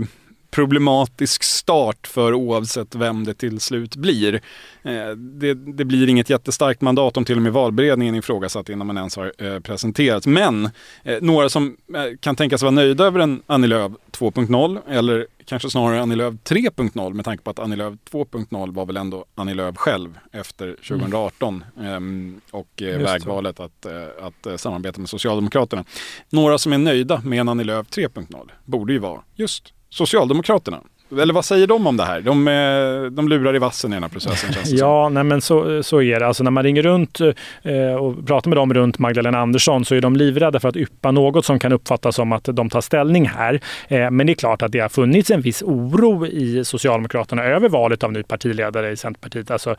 problematisk 0.54 1.44
start 1.44 2.08
för 2.08 2.34
oavsett 2.34 2.96
vem 2.96 3.24
det 3.24 3.34
till 3.34 3.60
slut 3.60 3.96
blir. 3.96 4.42
Eh, 4.84 5.10
det, 5.16 5.54
det, 5.54 5.86
blir 5.86 6.10
inget 6.10 6.30
jättestarkt 6.30 6.82
mandat 6.82 7.18
om 7.18 7.26
till 7.26 7.36
och 7.36 7.42
med 7.42 7.54
valberedningen 7.54 8.16
ifrågasatt 8.16 8.70
innan 8.70 8.88
man 8.88 8.98
ens 8.98 9.16
har 9.16 9.34
eh, 9.38 9.60
presenterat. 9.60 10.26
Men 10.26 10.70
eh, 11.04 11.18
några 11.22 11.50
som 11.50 11.78
kan 12.20 12.36
tänkas 12.36 12.62
vara 12.62 12.72
nöjda 12.72 13.06
över 13.06 13.20
en 13.20 13.42
Annie 13.48 13.68
Lööf 13.68 13.92
2.0 14.12 14.80
eller 14.88 15.28
kanske 15.46 15.70
snarare 15.70 16.02
Annie 16.02 16.16
Lööf 16.16 16.34
3.0 16.34 17.14
med 17.14 17.26
tanke 17.26 17.44
på 17.44 17.50
att 17.50 17.60
Annie 17.60 17.76
Lööf 17.76 17.94
2.0 18.12 18.74
var 18.74 18.86
väl 18.86 18.98
ändå 18.98 19.26
Annie 19.36 19.54
Lööf 19.54 19.78
själv 19.78 20.18
efter 20.32 20.76
2018 20.88 21.64
mm. 21.78 21.94
Ehm, 21.94 22.42
och 22.52 22.70
vägvalet 22.78 23.60
att, 23.60 23.86
att 24.22 24.62
samarbeta 24.62 25.00
med 25.00 25.10
Socialdemokraterna. 25.10 25.86
Några 26.30 26.58
som 26.58 26.74
är 26.74 26.78
nöjda 26.78 27.22
med 27.26 27.40
en 27.40 27.50
Annie 27.50 27.64
Lööf 27.64 27.88
3.0 27.88 28.50
borde 28.66 28.94
ju 28.94 29.00
vara 29.00 29.22
just 29.36 29.74
Socialdemokraterna. 29.94 30.82
Eller 31.22 31.34
vad 31.34 31.46
säger 31.46 31.68
de 31.68 31.88
om 31.88 31.98
det 31.98 32.04
här? 32.04 32.22
De, 32.22 32.48
eh, 32.48 33.12
de 33.12 33.28
lurar 33.28 33.56
i 33.56 33.60
vassen 33.60 33.92
i 33.92 33.94
den 33.94 34.04
här 34.04 34.10
processen 34.10 34.54
känns 34.54 34.72
det 34.72 34.78
Ja, 34.78 35.10
nej 35.10 35.24
men 35.24 35.42
så, 35.42 35.84
så 35.84 36.02
är 36.02 36.20
det. 36.20 36.28
Alltså 36.28 36.44
när 36.44 36.52
man 36.52 36.64
ringer 36.64 36.82
runt 36.82 37.20
eh, 37.64 37.96
och 38.00 38.28
pratar 38.28 38.50
med 38.50 38.58
dem 38.58 38.74
runt 38.74 39.00
Magdalena 39.00 39.40
Andersson 39.40 39.86
så 39.86 39.96
är 39.96 40.02
de 40.02 40.16
livrädda 40.16 40.60
för 40.60 40.70
att 40.70 40.76
yppa 40.76 41.12
något 41.12 41.46
som 41.46 41.60
kan 41.60 41.74
uppfattas 41.74 42.16
som 42.16 42.32
att 42.32 42.44
de 42.44 42.70
tar 42.70 42.82
ställning 42.82 43.28
här. 43.28 43.60
Eh, 43.88 44.12
men 44.12 44.28
det 44.28 44.34
är 44.34 44.36
klart 44.36 44.62
att 44.62 44.72
det 44.72 44.80
har 44.80 44.90
funnits 44.90 45.32
en 45.32 45.42
viss 45.42 45.62
oro 45.62 46.28
i 46.28 46.66
Socialdemokraterna 46.66 47.44
över 47.44 47.70
valet 47.70 48.04
av 48.04 48.12
ny 48.12 48.24
partiledare 48.24 48.92
i 48.92 48.98
Centerpartiet. 48.98 49.52
Alltså 49.52 49.76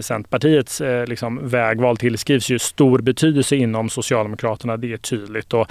Centerpartiets 0.00 0.82
liksom, 1.06 1.48
vägval 1.48 1.96
tillskrivs 1.96 2.50
ju 2.50 2.58
stor 2.58 2.98
betydelse 2.98 3.56
inom 3.56 3.88
Socialdemokraterna. 3.88 4.76
Det 4.76 4.92
är 4.92 4.96
tydligt. 4.96 5.54
Och, 5.54 5.66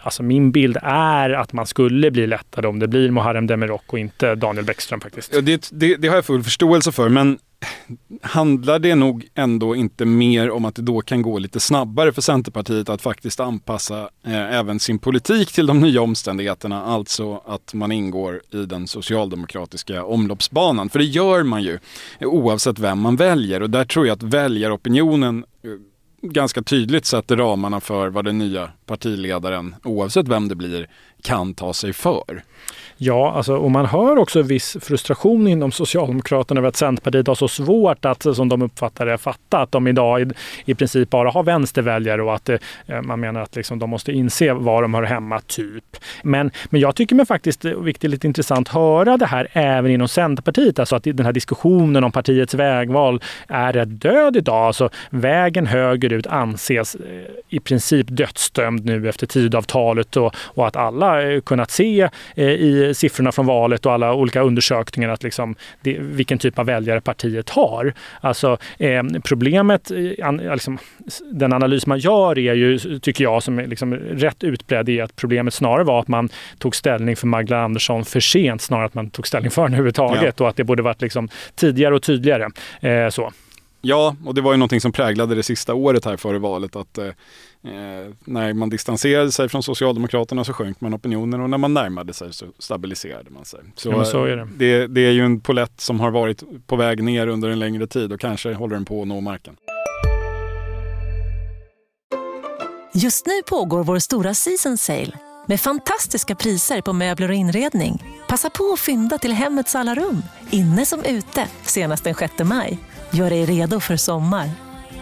alltså 0.00 0.22
min 0.22 0.52
bild 0.52 0.76
är 0.82 1.30
att 1.30 1.52
man 1.52 1.66
skulle 1.66 2.10
bli 2.10 2.26
lättare 2.26 2.66
om 2.66 2.78
det 2.78 2.88
blir 2.88 3.10
Muharrem 3.10 3.46
Demirok 3.46 3.92
och 3.92 3.98
inte 3.98 4.34
Daniel 4.48 4.64
Bäckström 4.64 5.00
faktiskt. 5.00 5.34
Ja, 5.34 5.40
det, 5.40 5.68
det, 5.72 5.96
det 5.96 6.08
har 6.08 6.14
jag 6.14 6.24
full 6.24 6.42
förståelse 6.42 6.92
för, 6.92 7.08
men 7.08 7.38
handlar 8.22 8.78
det 8.78 8.94
nog 8.94 9.28
ändå 9.34 9.76
inte 9.76 10.04
mer 10.04 10.50
om 10.50 10.64
att 10.64 10.74
det 10.74 10.82
då 10.82 11.00
kan 11.00 11.22
gå 11.22 11.38
lite 11.38 11.60
snabbare 11.60 12.12
för 12.12 12.22
Centerpartiet 12.22 12.88
att 12.88 13.02
faktiskt 13.02 13.40
anpassa 13.40 14.00
eh, 14.26 14.58
även 14.58 14.80
sin 14.80 14.98
politik 14.98 15.52
till 15.52 15.66
de 15.66 15.80
nya 15.80 16.02
omständigheterna, 16.02 16.82
alltså 16.84 17.42
att 17.46 17.74
man 17.74 17.92
ingår 17.92 18.42
i 18.50 18.66
den 18.66 18.86
socialdemokratiska 18.86 20.04
omloppsbanan. 20.04 20.88
För 20.88 20.98
det 20.98 21.04
gör 21.04 21.42
man 21.42 21.62
ju 21.62 21.78
eh, 22.18 22.28
oavsett 22.28 22.78
vem 22.78 23.00
man 23.00 23.16
väljer 23.16 23.62
och 23.62 23.70
där 23.70 23.84
tror 23.84 24.06
jag 24.06 24.14
att 24.14 24.22
väljaropinionen 24.22 25.44
eh, 25.64 25.70
ganska 26.22 26.62
tydligt 26.62 27.06
sätter 27.06 27.36
ramarna 27.36 27.80
för 27.80 28.08
vad 28.08 28.24
den 28.24 28.38
nya 28.38 28.70
partiledaren, 28.86 29.74
oavsett 29.84 30.28
vem 30.28 30.48
det 30.48 30.54
blir, 30.54 30.88
kan 31.22 31.54
ta 31.54 31.72
sig 31.72 31.92
för. 31.92 32.42
Ja, 33.00 33.32
alltså, 33.32 33.56
och 33.56 33.70
man 33.70 33.86
hör 33.86 34.18
också 34.18 34.42
viss 34.42 34.76
frustration 34.80 35.48
inom 35.48 35.72
Socialdemokraterna 35.72 36.58
över 36.58 36.68
att 36.68 36.76
Centerpartiet 36.76 37.26
har 37.26 37.34
så 37.34 37.48
svårt 37.48 38.04
att, 38.04 38.22
som 38.22 38.48
de 38.48 38.62
uppfattar 38.62 39.06
det, 39.06 39.18
fatta 39.18 39.58
att 39.58 39.72
de 39.72 39.86
idag 39.86 40.20
i, 40.20 40.26
i 40.64 40.74
princip 40.74 41.10
bara 41.10 41.30
har 41.30 41.42
vänsterväljare 41.42 42.22
och 42.22 42.34
att 42.34 42.48
eh, 42.48 42.58
man 43.02 43.20
menar 43.20 43.40
att 43.40 43.56
liksom, 43.56 43.78
de 43.78 43.90
måste 43.90 44.12
inse 44.12 44.52
var 44.52 44.82
de 44.82 44.94
hör 44.94 45.02
hemma, 45.02 45.40
typ. 45.40 45.84
Men, 46.22 46.50
men 46.70 46.80
jag 46.80 46.96
tycker 46.96 47.14
mig 47.14 47.26
faktiskt, 47.26 47.64
eh, 47.64 47.72
vilket 47.72 48.04
är 48.04 48.08
lite 48.08 48.26
intressant, 48.26 48.68
höra 48.68 49.16
det 49.16 49.26
här 49.26 49.48
även 49.52 49.90
inom 49.90 50.08
Centerpartiet, 50.08 50.78
alltså 50.78 50.96
att 50.96 51.04
den 51.04 51.26
här 51.26 51.32
diskussionen 51.32 52.04
om 52.04 52.12
partiets 52.12 52.54
vägval 52.54 53.22
är 53.48 53.72
rätt 53.72 54.00
död 54.00 54.36
idag. 54.36 54.66
Alltså 54.66 54.90
vägen 55.10 55.66
högerut 55.66 56.26
anses 56.26 56.94
eh, 56.94 57.00
i 57.48 57.60
princip 57.60 58.06
dödsdömd 58.10 58.84
nu 58.84 59.08
efter 59.08 59.26
Tidavtalet 59.26 60.16
och, 60.16 60.34
och 60.36 60.66
att 60.66 60.76
alla 60.76 61.07
eh, 61.16 61.40
kunnat 61.40 61.70
se 61.70 62.08
eh, 62.34 62.48
i 62.48 62.92
siffrorna 62.94 63.32
från 63.32 63.46
valet 63.46 63.86
och 63.86 63.92
alla 63.92 64.14
olika 64.14 64.42
undersökningar 64.42 65.08
att 65.08 65.22
liksom, 65.22 65.54
det, 65.80 65.96
vilken 65.98 66.38
typ 66.38 66.58
av 66.58 66.66
väljare 66.66 67.00
partiet 67.00 67.50
har. 67.50 67.94
Alltså 68.20 68.58
eh, 68.78 69.02
problemet, 69.24 69.90
eh, 69.90 70.32
liksom, 70.32 70.78
den 71.32 71.52
analys 71.52 71.86
man 71.86 71.98
gör 71.98 72.38
är 72.38 72.54
ju, 72.54 72.78
tycker 72.78 73.24
jag, 73.24 73.42
som 73.42 73.58
är 73.58 73.66
liksom 73.66 73.94
rätt 73.94 74.44
utbredd, 74.44 74.88
är 74.88 75.02
att 75.02 75.16
problemet 75.16 75.54
snarare 75.54 75.84
var 75.84 76.00
att 76.00 76.08
man 76.08 76.28
tog 76.58 76.76
ställning 76.76 77.16
för 77.16 77.26
Magdalena 77.26 77.64
Andersson 77.64 78.04
för 78.04 78.20
sent, 78.20 78.62
snarare 78.62 78.86
att 78.86 78.94
man 78.94 79.10
tog 79.10 79.26
ställning 79.26 79.50
för 79.50 79.62
henne 79.62 79.76
överhuvudtaget 79.76 80.34
ja. 80.38 80.44
och 80.44 80.50
att 80.50 80.56
det 80.56 80.64
borde 80.64 80.82
varit 80.82 81.02
liksom 81.02 81.28
tidigare 81.54 81.94
och 81.94 82.02
tydligare. 82.02 82.48
Eh, 82.80 83.08
så. 83.08 83.32
Ja, 83.80 84.16
och 84.24 84.34
det 84.34 84.40
var 84.40 84.52
ju 84.52 84.56
någonting 84.56 84.80
som 84.80 84.92
präglade 84.92 85.34
det 85.34 85.42
sista 85.42 85.74
året 85.74 86.04
här 86.04 86.16
före 86.16 86.38
valet 86.38 86.76
att 86.76 86.98
eh, 86.98 87.10
Eh, 87.64 88.14
när 88.24 88.52
man 88.52 88.70
distanserade 88.70 89.32
sig 89.32 89.48
från 89.48 89.62
Socialdemokraterna 89.62 90.44
så 90.44 90.52
sjönk 90.52 90.80
man 90.80 90.94
opinionen 90.94 91.40
och 91.40 91.50
när 91.50 91.58
man 91.58 91.74
närmade 91.74 92.12
sig 92.12 92.32
så 92.32 92.46
stabiliserade 92.58 93.30
man 93.30 93.44
sig. 93.44 93.60
Så, 93.74 93.90
ja, 93.90 94.04
så 94.04 94.24
är 94.24 94.36
det. 94.36 94.48
det. 94.56 94.86
Det 94.86 95.00
är 95.00 95.10
ju 95.10 95.24
en 95.24 95.40
polett 95.40 95.80
som 95.80 96.00
har 96.00 96.10
varit 96.10 96.42
på 96.66 96.76
väg 96.76 97.02
ner 97.02 97.26
under 97.26 97.48
en 97.48 97.58
längre 97.58 97.86
tid 97.86 98.12
och 98.12 98.20
kanske 98.20 98.54
håller 98.54 98.74
den 98.74 98.84
på 98.84 99.02
att 99.02 99.08
nå 99.08 99.20
marken. 99.20 99.56
Just 102.94 103.26
nu 103.26 103.42
pågår 103.48 103.84
vår 103.84 103.98
stora 103.98 104.34
season 104.34 104.78
sale 104.78 105.12
med 105.46 105.60
fantastiska 105.60 106.34
priser 106.34 106.80
på 106.80 106.92
möbler 106.92 107.28
och 107.28 107.34
inredning. 107.34 108.04
Passa 108.28 108.50
på 108.50 108.72
att 108.72 108.80
fynda 108.80 109.18
till 109.18 109.32
hemmets 109.32 109.74
alla 109.74 109.94
rum, 109.94 110.22
inne 110.50 110.86
som 110.86 111.04
ute, 111.04 111.48
senast 111.62 112.04
den 112.04 112.14
6 112.14 112.32
maj. 112.44 112.78
Gör 113.10 113.30
dig 113.30 113.44
redo 113.44 113.80
för 113.80 113.96
sommar. 113.96 114.50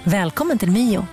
Välkommen 0.05 0.59
till 0.59 0.71
Mio. 0.71 1.07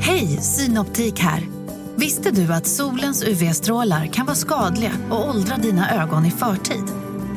Hej, 0.00 0.26
Synoptik 0.26 1.20
här. 1.20 1.48
Visste 1.96 2.30
du 2.30 2.52
att 2.52 2.66
solens 2.66 3.24
UV-strålar 3.24 4.06
kan 4.06 4.26
vara 4.26 4.36
skadliga 4.36 4.92
och 5.10 5.28
åldra 5.28 5.56
dina 5.56 6.02
ögon 6.02 6.26
i 6.26 6.30
förtid? 6.30 6.84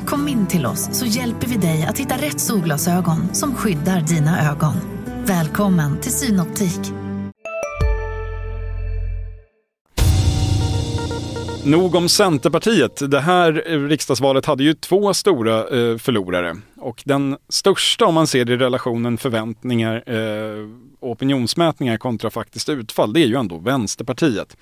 Kom 0.06 0.28
in 0.28 0.48
till 0.48 0.66
oss 0.66 0.90
så 0.92 1.06
hjälper 1.06 1.48
vi 1.48 1.56
dig 1.56 1.86
att 1.86 2.00
hitta 2.00 2.16
rätt 2.16 2.40
solglasögon 2.40 3.30
som 3.34 3.56
skyddar 3.56 4.02
dina 4.02 4.52
ögon. 4.52 4.76
Välkommen 5.26 6.02
till 6.02 6.12
Synoptik. 6.12 7.05
Nog 11.66 11.96
om 11.96 12.10
Centerpartiet. 12.10 13.12
Det 13.12 13.20
här 13.20 13.52
riksdagsvalet 13.88 14.46
hade 14.46 14.64
ju 14.64 14.74
två 14.74 15.14
stora 15.14 15.60
eh, 15.60 15.98
förlorare. 15.98 16.56
Och 16.78 17.04
den 17.06 17.38
största 17.50 18.06
om 18.06 18.14
man 18.14 18.28
ser 18.28 18.46
det 18.46 18.54
i 18.54 18.58
relationen 18.58 19.18
förväntningar 19.18 20.04
eh, 20.08 20.68
opinionsmätningar 21.00 21.98
kontra 21.98 22.30
faktiskt 22.30 22.70
utfall, 22.70 23.14
det 23.14 23.20
är 23.20 23.28
ju 23.28 23.36
ändå 23.36 23.58
Vänsterpartiet. 23.58 24.58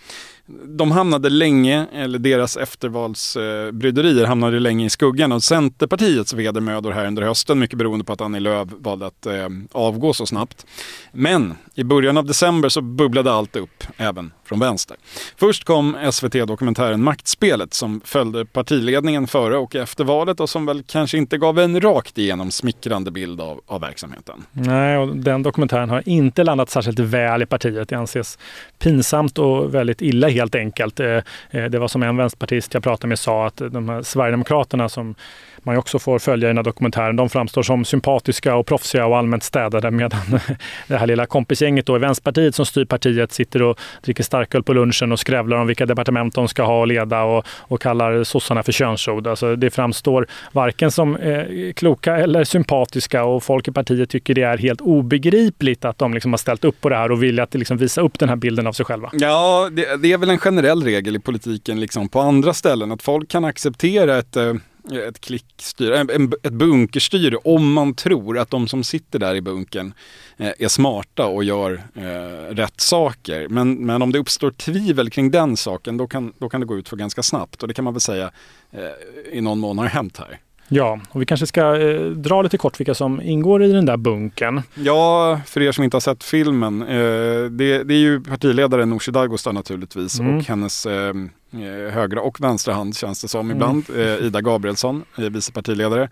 De 0.47 0.91
hamnade 0.91 1.29
länge, 1.29 1.85
eller 1.93 2.19
deras 2.19 2.57
eftervalsbryderier 2.57 4.25
hamnade 4.25 4.59
länge 4.59 4.85
i 4.85 4.89
skuggan 4.89 5.31
av 5.31 5.39
Centerpartiets 5.39 6.33
vedermödor 6.33 6.91
här 6.91 7.05
under 7.05 7.21
hösten, 7.21 7.59
mycket 7.59 7.77
beroende 7.77 8.05
på 8.05 8.13
att 8.13 8.21
Annie 8.21 8.39
Lööf 8.39 8.69
valde 8.77 9.05
att 9.05 9.25
eh, 9.25 9.47
avgå 9.71 10.13
så 10.13 10.25
snabbt. 10.25 10.65
Men 11.11 11.53
i 11.75 11.83
början 11.83 12.17
av 12.17 12.25
december 12.25 12.69
så 12.69 12.81
bubblade 12.81 13.31
allt 13.31 13.55
upp, 13.55 13.83
även 13.97 14.31
från 14.45 14.59
vänster. 14.59 14.97
Först 15.35 15.63
kom 15.63 15.97
SVT-dokumentären 16.11 17.03
Maktspelet 17.03 17.73
som 17.73 18.01
följde 18.05 18.45
partiledningen 18.45 19.27
före 19.27 19.57
och 19.57 19.75
efter 19.75 20.03
valet 20.03 20.39
och 20.39 20.49
som 20.49 20.65
väl 20.65 20.83
kanske 20.83 21.17
inte 21.17 21.37
gav 21.37 21.59
en 21.59 21.81
rakt 21.81 22.17
igenom 22.17 22.51
smickrande 22.51 23.11
bild 23.11 23.41
av, 23.41 23.61
av 23.65 23.81
verksamheten. 23.81 24.45
Nej, 24.51 24.97
och 24.97 25.15
den 25.15 25.43
dokumentären 25.43 25.89
har 25.89 26.09
inte 26.09 26.43
landat 26.43 26.69
särskilt 26.69 26.99
väl 26.99 27.41
i 27.41 27.45
partiet. 27.45 27.89
Det 27.89 27.95
anses 27.95 28.37
pinsamt 28.79 29.37
och 29.37 29.75
väldigt 29.75 30.01
illa 30.01 30.29
helt 30.33 30.55
enkelt. 30.55 30.99
Eh, 30.99 31.07
eh, 31.51 31.65
det 31.69 31.79
var 31.79 31.87
som 31.87 32.03
en 32.03 32.17
vänsterpartist 32.17 32.73
jag 32.73 32.83
pratade 32.83 33.07
med 33.07 33.19
sa 33.19 33.47
att 33.47 33.57
de 33.57 33.89
här 33.89 34.01
Sverigedemokraterna 34.01 34.89
som 34.89 35.15
man 35.63 35.77
också 35.77 35.99
får 35.99 36.19
följa 36.19 36.47
i 36.47 36.49
den 36.49 36.57
här 36.57 36.63
dokumentären. 36.63 37.15
De 37.15 37.29
framstår 37.29 37.63
som 37.63 37.85
sympatiska 37.85 38.55
och 38.55 38.65
proffsiga 38.65 39.05
och 39.05 39.17
allmänt 39.17 39.43
städade 39.43 39.91
medan 39.91 40.19
det 40.87 40.97
här 40.97 41.07
lilla 41.07 41.25
kompisgänget 41.25 41.85
då 41.85 41.95
i 41.95 41.99
Vänsterpartiet 41.99 42.55
som 42.55 42.65
styr 42.65 42.85
partiet 42.85 43.31
sitter 43.31 43.61
och 43.61 43.79
dricker 44.01 44.23
starköl 44.23 44.63
på 44.63 44.73
lunchen 44.73 45.11
och 45.11 45.19
skrävlar 45.19 45.57
om 45.57 45.67
vilka 45.67 45.85
departement 45.85 46.35
de 46.35 46.47
ska 46.47 46.63
ha 46.63 46.79
och 46.79 46.87
leda 46.87 47.23
och, 47.23 47.45
och 47.47 47.81
kallar 47.81 48.23
sossarna 48.23 48.63
för 48.63 48.71
könsord. 48.71 49.27
Alltså 49.27 49.55
det 49.55 49.69
framstår 49.69 50.27
varken 50.51 50.91
som 50.91 51.15
eh, 51.15 51.73
kloka 51.75 52.17
eller 52.17 52.43
sympatiska 52.43 53.23
och 53.23 53.43
folk 53.43 53.67
i 53.67 53.71
partiet 53.71 54.09
tycker 54.09 54.33
det 54.33 54.41
är 54.41 54.57
helt 54.57 54.81
obegripligt 54.81 55.85
att 55.85 55.97
de 55.97 56.13
liksom 56.13 56.33
har 56.33 56.37
ställt 56.37 56.65
upp 56.65 56.81
på 56.81 56.89
det 56.89 56.95
här 56.95 57.11
och 57.11 57.23
vill 57.23 57.39
att 57.39 57.53
liksom 57.53 57.77
visa 57.77 58.01
upp 58.01 58.19
den 58.19 58.29
här 58.29 58.35
bilden 58.35 58.67
av 58.67 58.73
sig 58.73 58.85
själva. 58.85 59.09
Ja, 59.13 59.69
det, 59.71 60.01
det 60.01 60.11
är 60.11 60.17
väl 60.23 60.29
en 60.29 60.39
generell 60.39 60.83
regel 60.83 61.15
i 61.15 61.19
politiken 61.19 61.79
liksom 61.79 62.09
på 62.09 62.19
andra 62.19 62.53
ställen 62.53 62.91
att 62.91 63.03
folk 63.03 63.29
kan 63.29 63.45
acceptera 63.45 64.17
ett 64.17 64.35
eh 64.35 64.53
ett 64.91 65.21
klickstyre, 65.21 66.01
ett 66.43 66.53
bunkerstyre 66.53 67.35
om 67.35 67.73
man 67.73 67.93
tror 67.93 68.37
att 68.37 68.49
de 68.49 68.67
som 68.67 68.83
sitter 68.83 69.19
där 69.19 69.35
i 69.35 69.41
bunkern 69.41 69.93
eh, 70.37 70.51
är 70.59 70.67
smarta 70.67 71.25
och 71.25 71.43
gör 71.43 71.83
eh, 71.95 72.55
rätt 72.55 72.81
saker. 72.81 73.47
Men, 73.47 73.85
men 73.85 74.01
om 74.01 74.11
det 74.11 74.19
uppstår 74.19 74.51
tvivel 74.51 75.09
kring 75.09 75.31
den 75.31 75.57
saken 75.57 75.97
då 75.97 76.07
kan, 76.07 76.33
då 76.37 76.49
kan 76.49 76.61
det 76.61 76.67
gå 76.67 76.77
ut 76.77 76.89
för 76.89 76.97
ganska 76.97 77.23
snabbt 77.23 77.61
och 77.61 77.67
det 77.67 77.73
kan 77.73 77.85
man 77.85 77.93
väl 77.93 78.01
säga 78.01 78.31
eh, 78.71 79.37
i 79.37 79.41
någon 79.41 79.59
mån 79.59 79.77
har 79.77 79.85
hänt 79.85 80.17
här. 80.17 80.39
Ja, 80.67 80.99
och 81.09 81.21
vi 81.21 81.25
kanske 81.25 81.47
ska 81.47 81.81
eh, 81.81 82.01
dra 82.01 82.41
lite 82.41 82.57
kort 82.57 82.79
vilka 82.79 82.95
som 82.95 83.21
ingår 83.21 83.63
i 83.63 83.71
den 83.71 83.85
där 83.85 83.97
bunken. 83.97 84.61
Ja, 84.75 85.39
för 85.45 85.61
er 85.61 85.71
som 85.71 85.83
inte 85.83 85.95
har 85.95 86.01
sett 86.01 86.23
filmen. 86.23 86.81
Eh, 86.81 87.43
det, 87.49 87.83
det, 87.83 87.93
är 87.93 87.99
ju 87.99 88.21
partiledaren 88.21 88.89
Nooshi 88.89 89.11
Dadgostar 89.11 89.53
naturligtvis 89.53 90.19
mm. 90.19 90.37
och 90.37 90.43
hennes 90.43 90.85
eh, 90.85 91.13
högra 91.91 92.21
och 92.21 92.41
vänstra 92.41 92.73
hand 92.73 92.95
känns 92.95 93.21
det 93.21 93.27
som 93.27 93.51
ibland. 93.51 93.89
Mm. 93.89 94.01
Eh, 94.01 94.25
Ida 94.25 94.41
Gabrielsson, 94.41 95.03
eh, 95.17 95.23
vice 95.23 95.51
partiledare. 95.51 96.09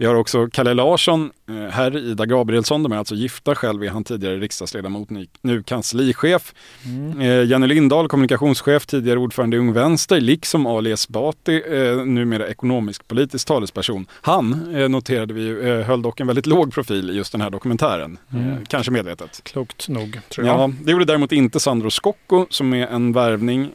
Vi 0.00 0.06
har 0.06 0.14
också 0.14 0.48
Kalle 0.52 0.74
Larsson, 0.74 1.30
eh, 1.48 1.54
herr 1.54 1.96
Ida 1.96 2.26
Gabrielsson, 2.26 2.82
de 2.82 2.92
är 2.92 2.96
alltså 2.96 3.14
gifta. 3.14 3.54
Själv 3.54 3.84
är 3.84 3.88
han 3.88 4.04
tidigare 4.04 4.36
riksdagsledamot, 4.36 5.08
nu 5.42 5.62
kanslichef. 5.62 6.54
Mm. 6.84 7.20
Eh, 7.20 7.44
Jenny 7.44 7.66
Lindahl, 7.66 8.08
kommunikationschef, 8.08 8.86
tidigare 8.86 9.18
ordförande 9.18 9.56
i 9.56 9.60
Ung 9.60 9.72
Vänster, 9.72 10.20
liksom 10.20 10.66
Ali 10.66 10.92
Esbati, 10.92 11.62
eh, 11.66 12.04
numera 12.04 12.48
ekonomisk 12.48 13.08
politisk 13.08 13.46
talesperson. 13.48 14.06
Han, 14.10 14.50
noterade 14.88 15.34
vi, 15.34 15.82
höll 15.82 16.02
dock 16.02 16.20
en 16.20 16.26
väldigt 16.26 16.46
låg 16.46 16.74
profil 16.74 17.10
i 17.10 17.12
just 17.12 17.32
den 17.32 17.40
här 17.40 17.50
dokumentären. 17.50 18.18
Mm. 18.32 18.66
Kanske 18.66 18.92
medvetet. 18.92 19.40
Klokt 19.44 19.88
nog, 19.88 20.20
tror 20.28 20.46
jag. 20.46 20.60
Ja, 20.60 20.70
det 20.84 20.90
gjorde 20.90 21.04
däremot 21.04 21.32
inte 21.32 21.60
Sandro 21.60 21.90
Scocco, 21.90 22.46
som 22.50 22.74
är 22.74 22.86
en 22.86 23.12
värvning 23.12 23.70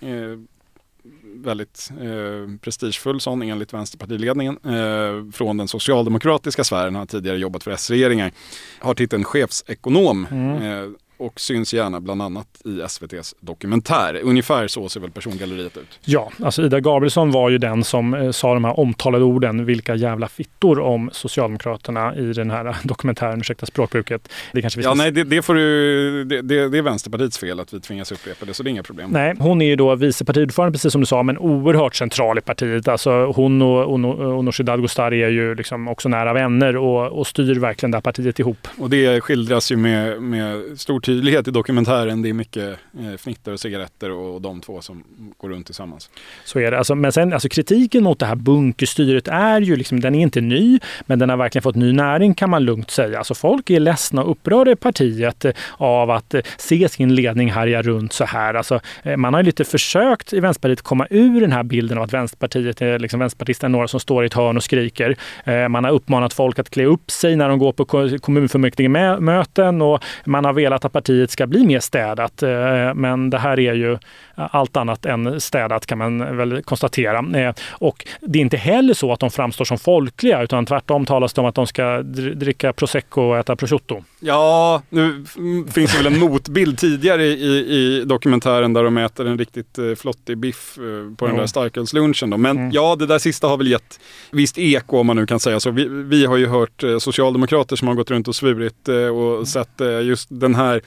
väldigt 1.45 1.91
eh, 2.01 2.57
prestigefull 2.61 3.21
sån 3.21 3.41
enligt 3.41 3.73
vänsterpartiledningen. 3.73 4.57
Eh, 4.65 5.31
från 5.31 5.57
den 5.57 5.67
socialdemokratiska 5.67 6.63
sfären, 6.63 6.95
har 6.95 7.05
tidigare 7.05 7.37
jobbat 7.37 7.63
för 7.63 7.71
S-regeringar. 7.71 8.31
Har 8.79 8.93
titeln 8.93 9.23
chefsekonom. 9.23 10.27
Mm. 10.31 10.61
Eh, 10.61 10.89
och 11.23 11.39
syns 11.39 11.73
gärna 11.73 11.99
bland 11.99 12.21
annat 12.21 12.47
i 12.65 12.81
SVTs 12.81 13.35
dokumentär. 13.39 14.19
Ungefär 14.23 14.67
så 14.67 14.89
ser 14.89 14.99
väl 14.99 15.11
persongalleriet 15.11 15.77
ut. 15.77 15.99
Ja, 16.05 16.31
alltså 16.43 16.63
Ida 16.63 16.79
Gabrielsson 16.79 17.31
var 17.31 17.49
ju 17.49 17.57
den 17.57 17.83
som 17.83 18.13
eh, 18.13 18.31
sa 18.31 18.53
de 18.53 18.63
här 18.63 18.79
omtalade 18.79 19.23
orden, 19.23 19.65
vilka 19.65 19.95
jävla 19.95 20.27
fittor 20.27 20.79
om 20.79 21.09
Socialdemokraterna 21.13 22.15
i 22.15 22.33
den 22.33 22.51
här 22.51 22.75
dokumentären, 22.83 23.39
ursäkta 23.39 23.65
språkbruket. 23.65 24.29
Det 24.51 24.61
kanske 24.61 24.79
vi 24.79 24.83
ska... 24.83 24.89
Ja, 24.91 24.95
nej, 24.95 25.11
det, 25.11 25.23
det 25.23 25.41
får 25.41 25.53
du, 25.53 26.23
det, 26.23 26.41
det, 26.41 26.69
det, 26.69 26.77
är 26.77 26.81
Vänsterpartiets 26.81 27.37
fel 27.37 27.59
att 27.59 27.73
vi 27.73 27.79
tvingas 27.79 28.11
upprepa 28.11 28.45
det, 28.45 28.53
så 28.53 28.63
det 28.63 28.69
är 28.69 28.71
inga 28.71 28.83
problem. 28.83 29.09
Nej, 29.11 29.35
hon 29.39 29.61
är 29.61 29.65
ju 29.65 29.75
då 29.75 29.95
vice 29.95 30.25
partiordförande, 30.25 30.71
precis 30.71 30.91
som 30.91 31.01
du 31.01 31.07
sa, 31.07 31.23
men 31.23 31.37
oerhört 31.37 31.95
central 31.95 32.37
i 32.37 32.41
partiet. 32.41 32.87
Alltså 32.87 33.25
hon 33.25 33.61
och, 33.61 33.79
och, 33.79 34.35
och 34.37 34.45
Nooshi 34.45 34.63
Dadgostar 34.63 35.13
är 35.13 35.29
ju 35.29 35.55
liksom 35.55 35.87
också 35.87 36.09
nära 36.09 36.33
vänner 36.33 36.77
och, 36.77 37.19
och 37.19 37.27
styr 37.27 37.59
verkligen 37.59 37.91
det 37.91 37.97
här 37.97 38.01
partiet 38.01 38.39
ihop. 38.39 38.67
Och 38.77 38.89
det 38.89 39.21
skildras 39.21 39.71
ju 39.71 39.77
med, 39.77 40.21
med 40.21 40.79
stor 40.79 40.99
tydlighet 41.13 41.47
i 41.47 41.51
dokumentären. 41.51 42.21
Det 42.21 42.29
är 42.29 42.33
mycket 42.33 42.79
eh, 42.99 43.17
fnitter 43.17 43.53
och 43.53 43.59
cigaretter 43.59 44.11
och, 44.11 44.35
och 44.35 44.41
de 44.41 44.61
två 44.61 44.81
som 44.81 45.03
går 45.37 45.49
runt 45.49 45.65
tillsammans. 45.65 46.09
Så 46.45 46.59
är 46.59 46.71
det. 46.71 46.77
Alltså, 46.77 46.95
men 46.95 47.11
sen 47.11 47.33
alltså 47.33 47.49
kritiken 47.49 48.03
mot 48.03 48.19
det 48.19 48.25
här 48.25 48.35
bunkerstyret 48.35 49.27
är 49.27 49.61
ju 49.61 49.75
liksom, 49.75 49.99
den 49.99 50.15
är 50.15 50.19
inte 50.19 50.41
ny, 50.41 50.79
men 51.05 51.19
den 51.19 51.29
har 51.29 51.37
verkligen 51.37 51.63
fått 51.63 51.75
ny 51.75 51.93
näring 51.93 52.33
kan 52.33 52.49
man 52.49 52.63
lugnt 52.63 52.91
säga. 52.91 53.17
Alltså 53.17 53.33
folk 53.33 53.69
är 53.69 53.79
ledsna 53.79 54.23
och 54.23 54.31
upprörda 54.31 54.71
i 54.71 54.75
partiet 54.75 55.45
eh, 55.45 55.51
av 55.77 56.11
att 56.11 56.33
eh, 56.33 56.41
se 56.57 56.89
sin 56.89 57.15
ledning 57.15 57.51
härja 57.51 57.81
runt 57.81 58.13
så 58.13 58.25
här. 58.25 58.53
Alltså, 58.53 58.79
eh, 59.03 59.17
man 59.17 59.33
har 59.33 59.43
lite 59.43 59.63
försökt 59.63 60.33
i 60.33 60.39
Vänsterpartiet 60.39 60.81
komma 60.81 61.07
ur 61.09 61.41
den 61.41 61.51
här 61.51 61.63
bilden 61.63 61.97
av 61.97 62.03
att 62.03 62.13
Vänsterpartiet 62.13 62.81
är 62.81 62.99
liksom 62.99 63.19
vänsterpartister, 63.19 63.69
några 63.69 63.87
som 63.87 63.99
står 63.99 64.23
i 64.23 64.27
ett 64.27 64.33
hörn 64.33 64.57
och 64.57 64.63
skriker. 64.63 65.17
Eh, 65.43 65.67
man 65.67 65.83
har 65.83 65.91
uppmanat 65.91 66.33
folk 66.33 66.59
att 66.59 66.69
klä 66.69 66.85
upp 66.85 67.11
sig 67.11 67.35
när 67.35 67.49
de 67.49 67.59
går 67.59 67.71
på 67.71 67.85
kommunfullmäktige 68.19 68.89
möten 69.19 69.81
och 69.81 70.03
man 70.25 70.45
har 70.45 70.53
velat 70.53 70.85
att 70.85 70.92
partiet 70.93 71.31
ska 71.31 71.47
bli 71.47 71.65
mer 71.65 71.79
städat. 71.79 72.43
Eh, 72.43 72.93
men 72.93 73.29
det 73.29 73.37
här 73.37 73.59
är 73.59 73.73
ju 73.73 73.97
allt 74.35 74.77
annat 74.77 75.05
än 75.05 75.41
städat 75.41 75.85
kan 75.85 75.97
man 75.97 76.37
väl 76.37 76.63
konstatera. 76.63 77.39
Eh, 77.39 77.53
och 77.69 78.07
det 78.21 78.39
är 78.39 78.41
inte 78.41 78.57
heller 78.57 78.93
så 78.93 79.11
att 79.11 79.19
de 79.19 79.31
framstår 79.31 79.65
som 79.65 79.77
folkliga 79.77 80.41
utan 80.41 80.65
tvärtom 80.65 81.05
talas 81.05 81.33
det 81.33 81.41
om 81.41 81.47
att 81.47 81.55
de 81.55 81.67
ska 81.67 82.01
dricka 82.35 82.73
prosecco 82.73 83.21
och 83.21 83.37
äta 83.37 83.55
prosciutto. 83.55 84.03
Ja, 84.25 84.81
nu 84.89 85.25
finns 85.71 85.91
det 85.91 85.97
väl 85.97 86.13
en 86.13 86.19
motbild 86.19 86.77
tidigare 86.77 87.25
i, 87.25 87.75
i 87.75 88.03
dokumentären 88.05 88.73
där 88.73 88.83
de 88.83 88.97
äter 88.97 89.27
en 89.27 89.37
riktigt 89.37 89.77
eh, 89.77 89.95
flottig 89.95 90.37
biff 90.37 90.75
på 91.17 91.27
den 91.27 91.37
där 91.37 91.47
starkölslunchen. 91.47 92.29
Men 92.29 92.57
mm. 92.57 92.71
ja, 92.71 92.95
det 92.95 93.05
där 93.05 93.19
sista 93.19 93.47
har 93.47 93.57
väl 93.57 93.67
gett 93.67 93.99
visst 94.31 94.57
eko 94.57 94.97
om 94.97 95.07
man 95.07 95.15
nu 95.15 95.25
kan 95.25 95.39
säga 95.39 95.59
så. 95.59 95.71
Vi, 95.71 95.87
vi 95.89 96.25
har 96.25 96.37
ju 96.37 96.47
hört 96.47 96.83
socialdemokrater 96.99 97.75
som 97.75 97.87
har 97.87 97.95
gått 97.95 98.11
runt 98.11 98.27
och 98.27 98.35
svurit 98.35 98.87
och 99.13 99.47
sett 99.47 99.81
just 100.03 100.27
den 100.31 100.55
här 100.55 100.81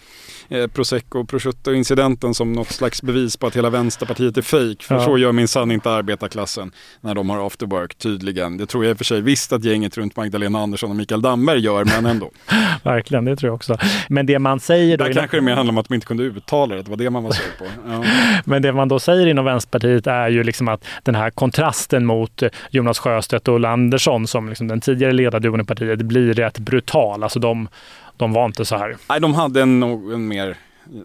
eh, 0.49 0.67
prosecco 0.67 1.19
och 1.19 1.29
prosciutto-incidenten 1.29 2.35
som 2.35 2.53
något 2.53 2.71
slags 2.71 3.03
bevis 3.03 3.37
på 3.37 3.47
att 3.47 3.57
hela 3.57 3.71
Vänsterpartiet 3.71 4.37
är 4.37 4.43
fejk. 4.43 4.83
För 4.83 4.95
ja. 4.95 5.05
så 5.05 5.19
gör 5.19 5.33
minsann 5.33 5.71
inte 5.71 5.91
arbetarklassen 5.91 6.73
när 7.01 7.15
de 7.15 7.31
har 7.31 7.47
after 7.47 7.67
work 7.67 7.95
tydligen. 7.95 8.57
Det 8.57 8.67
tror 8.67 8.85
jag 8.85 8.91
i 8.91 8.95
och 8.95 8.99
för 8.99 9.05
sig 9.05 9.21
visst 9.21 9.53
att 9.53 9.65
gänget 9.65 9.97
runt 9.99 10.17
Magdalena 10.17 10.59
Andersson 10.59 10.91
och 10.91 10.97
Mikael 10.97 11.23
Damberg 11.23 11.61
gör, 11.61 11.85
men 11.85 12.07
ändå. 12.07 12.31
Verkligen, 12.83 13.25
det 13.25 13.37
tror 13.37 13.49
jag 13.49 13.55
också. 13.55 13.79
Men 14.09 14.27
det 14.27 14.39
man 14.39 14.61
säger 14.61 14.97
då... 14.97 15.05
Där 15.05 15.13
kanske 15.13 15.37
det 15.37 15.41
mer 15.41 15.55
handlar 15.55 15.73
om 15.73 15.79
att 15.79 15.89
de 15.89 15.95
inte 15.95 16.07
kunde 16.07 16.23
uttala 16.23 16.75
det, 16.75 16.83
det 16.83 16.91
var 16.91 16.97
det 16.97 17.11
man 17.11 17.25
var 17.25 17.31
sur 17.31 17.59
på. 17.59 17.65
Ja. 17.89 18.05
men 18.45 18.63
det 18.63 18.73
man 18.73 18.89
då 18.89 18.99
säger 18.99 19.27
inom 19.27 19.45
Vänsterpartiet 19.45 20.07
är 20.07 20.29
ju 20.29 20.45
liksom 20.45 20.69
att 20.69 20.85
den 21.03 21.15
här 21.15 21.31
kontrasten 21.31 22.07
mot 22.07 22.43
Jonas 22.71 22.99
Sjöstedt 22.99 23.49
och 23.49 23.55
Ulla 23.55 23.71
Andersson 23.71 24.27
som 24.27 24.49
liksom 24.49 24.69
den 24.69 24.81
tidigare 24.81 25.13
ledarduon 25.13 25.61
i 25.61 25.65
partiet 25.65 26.03
blir 26.03 26.35
rätt 26.35 26.59
brutal. 26.59 27.23
Alltså 27.23 27.39
de 27.39 27.69
de 28.17 28.33
var 28.33 28.47
inte 28.47 28.65
så 28.65 28.77
här. 28.77 28.97
Nej, 29.09 29.21
de 29.21 29.35
hade 29.35 29.63
en, 29.63 29.83
en 29.83 30.29
mer 30.29 30.57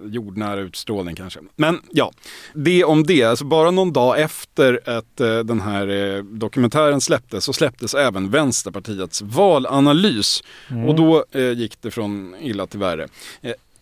jordnära 0.05 0.59
utstrålning 0.59 1.15
kanske. 1.15 1.39
Men 1.55 1.81
ja, 1.91 2.11
det 2.53 2.83
om 2.83 3.03
det. 3.03 3.23
Alltså 3.23 3.45
bara 3.45 3.71
någon 3.71 3.93
dag 3.93 4.21
efter 4.21 4.79
att 4.85 5.19
eh, 5.19 5.39
den 5.39 5.61
här 5.61 5.87
eh, 5.87 6.23
dokumentären 6.23 7.01
släpptes 7.01 7.43
så 7.43 7.53
släpptes 7.53 7.93
även 7.93 8.29
Vänsterpartiets 8.29 9.21
valanalys. 9.21 10.43
Mm. 10.69 10.89
Och 10.89 10.95
då 10.95 11.25
eh, 11.31 11.51
gick 11.51 11.81
det 11.81 11.91
från 11.91 12.35
illa 12.39 12.67
till 12.67 12.79
värre. 12.79 13.07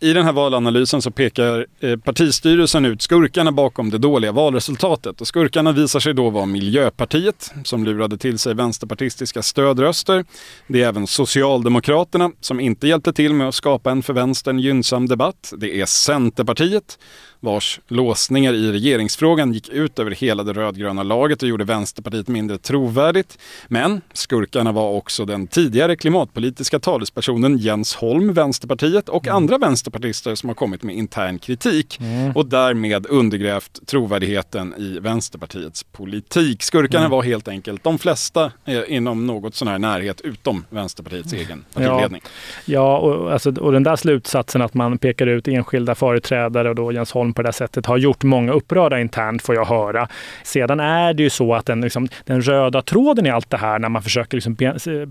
I 0.02 0.14
den 0.14 0.26
här 0.26 0.34
valanalysen 0.34 1.02
så 1.02 1.12
pekar 1.12 1.66
eh, 1.80 1.98
partistyrelsen 1.98 2.86
ut 2.86 3.02
skurkarna 3.02 3.52
bakom 3.52 3.90
det 3.90 3.98
dåliga 3.98 4.32
valresultatet. 4.32 5.22
Och 5.22 5.28
skurkarna 5.28 5.72
visar 5.72 6.00
sig 6.00 6.14
då 6.14 6.30
vara 6.30 6.46
Miljöpartiet 6.46 7.52
som 7.64 7.86
lurade 7.86 8.18
till 8.18 8.40
sig 8.40 8.54
vänsterpartistiska 8.54 9.42
stödröster. 9.42 10.26
Det 10.68 10.84
är 10.84 10.88
även 10.88 11.08
Socialdemokraterna 11.08 12.32
som 12.42 12.60
inte 12.60 12.88
hjälpte 12.88 13.14
till 13.14 13.34
med 13.34 13.48
att 13.48 13.56
skapa 13.56 13.92
en 13.92 14.04
för 14.04 14.14
vänstern 14.14 14.60
gynnsam 14.60 15.08
debatt. 15.08 15.54
Det 15.58 15.82
är 15.82 15.86
Centerpartiet 15.86 17.00
vars 17.39 17.80
låsningar 17.88 18.54
i 18.54 18.71
regeringsfrågan 18.71 19.54
gick 19.54 19.69
ut 19.69 19.99
över 19.99 20.12
hela 20.12 20.43
det 20.43 20.54
rödgröna 20.54 21.04
laget 21.04 21.43
och 21.43 21.49
gjorde 21.49 21.63
Vänsterpartiet 21.63 22.28
mindre 22.28 22.58
trovärdigt. 22.58 23.38
Men 23.67 24.02
skurkarna 24.13 24.71
var 24.71 24.89
också 24.89 25.25
den 25.25 25.47
tidigare 25.47 25.95
klimatpolitiska 25.95 26.80
talespersonen 26.80 27.58
Jens 27.58 27.95
Holm, 27.95 28.34
Vänsterpartiet 28.34 29.10
och 29.10 29.28
mm. 29.28 29.36
andra 29.36 29.58
vänsterpartister 29.58 30.36
som 30.36 30.49
har 30.49 30.56
kommit 30.56 30.84
med 30.84 30.95
intern 30.95 31.39
kritik 31.39 31.99
mm. 31.99 32.32
och 32.32 32.45
därmed 32.45 33.06
undergrävt 33.10 33.88
trovärdigheten 33.88 34.73
i 34.78 34.99
Vänsterpartiets 34.99 35.84
politik. 35.84 36.63
Skurkarna 36.63 37.06
mm. 37.06 37.12
var 37.12 37.23
helt 37.23 37.47
enkelt 37.47 37.84
de 37.84 37.99
flesta 37.99 38.52
eh, 38.65 38.82
inom 38.88 39.28
något 39.28 39.56
sån 39.56 39.67
här 39.67 39.80
närhet 39.80 40.21
utom 40.21 40.65
Vänsterpartiets 40.69 41.34
egen 41.34 41.65
partiledning. 41.73 42.21
Ja, 42.65 42.73
ja 42.73 42.97
och, 42.97 43.34
alltså, 43.34 43.52
och 43.52 43.71
den 43.71 43.84
där 43.84 43.95
slutsatsen 43.95 44.62
att 44.62 44.73
man 44.73 44.97
pekar 44.97 45.28
ut 45.28 45.47
enskilda 45.47 45.95
företrädare 45.95 46.69
och 46.69 46.75
då 46.75 46.91
Jens 46.91 47.12
Holm 47.12 47.29
på 47.34 47.42
det 47.42 47.54
sättet 47.54 47.86
har 47.86 47.98
gjort 47.98 48.24
många 48.24 48.52
upprörda 48.52 49.00
internt 49.00 49.42
får 49.42 49.56
jag 49.56 49.65
höra. 49.65 50.08
Sedan 50.44 50.80
är 50.80 51.13
det 51.13 51.24
ju 51.24 51.30
så 51.30 51.54
att 51.54 51.65
den, 51.65 51.82
liksom, 51.82 52.08
den 52.26 52.42
röda 52.42 52.82
tråden 52.82 53.26
i 53.26 53.30
allt 53.30 53.50
det 53.50 53.58
här 53.58 53.80
när 53.80 53.89
man 53.89 54.02
försöker 54.02 54.38
liksom 54.38 54.56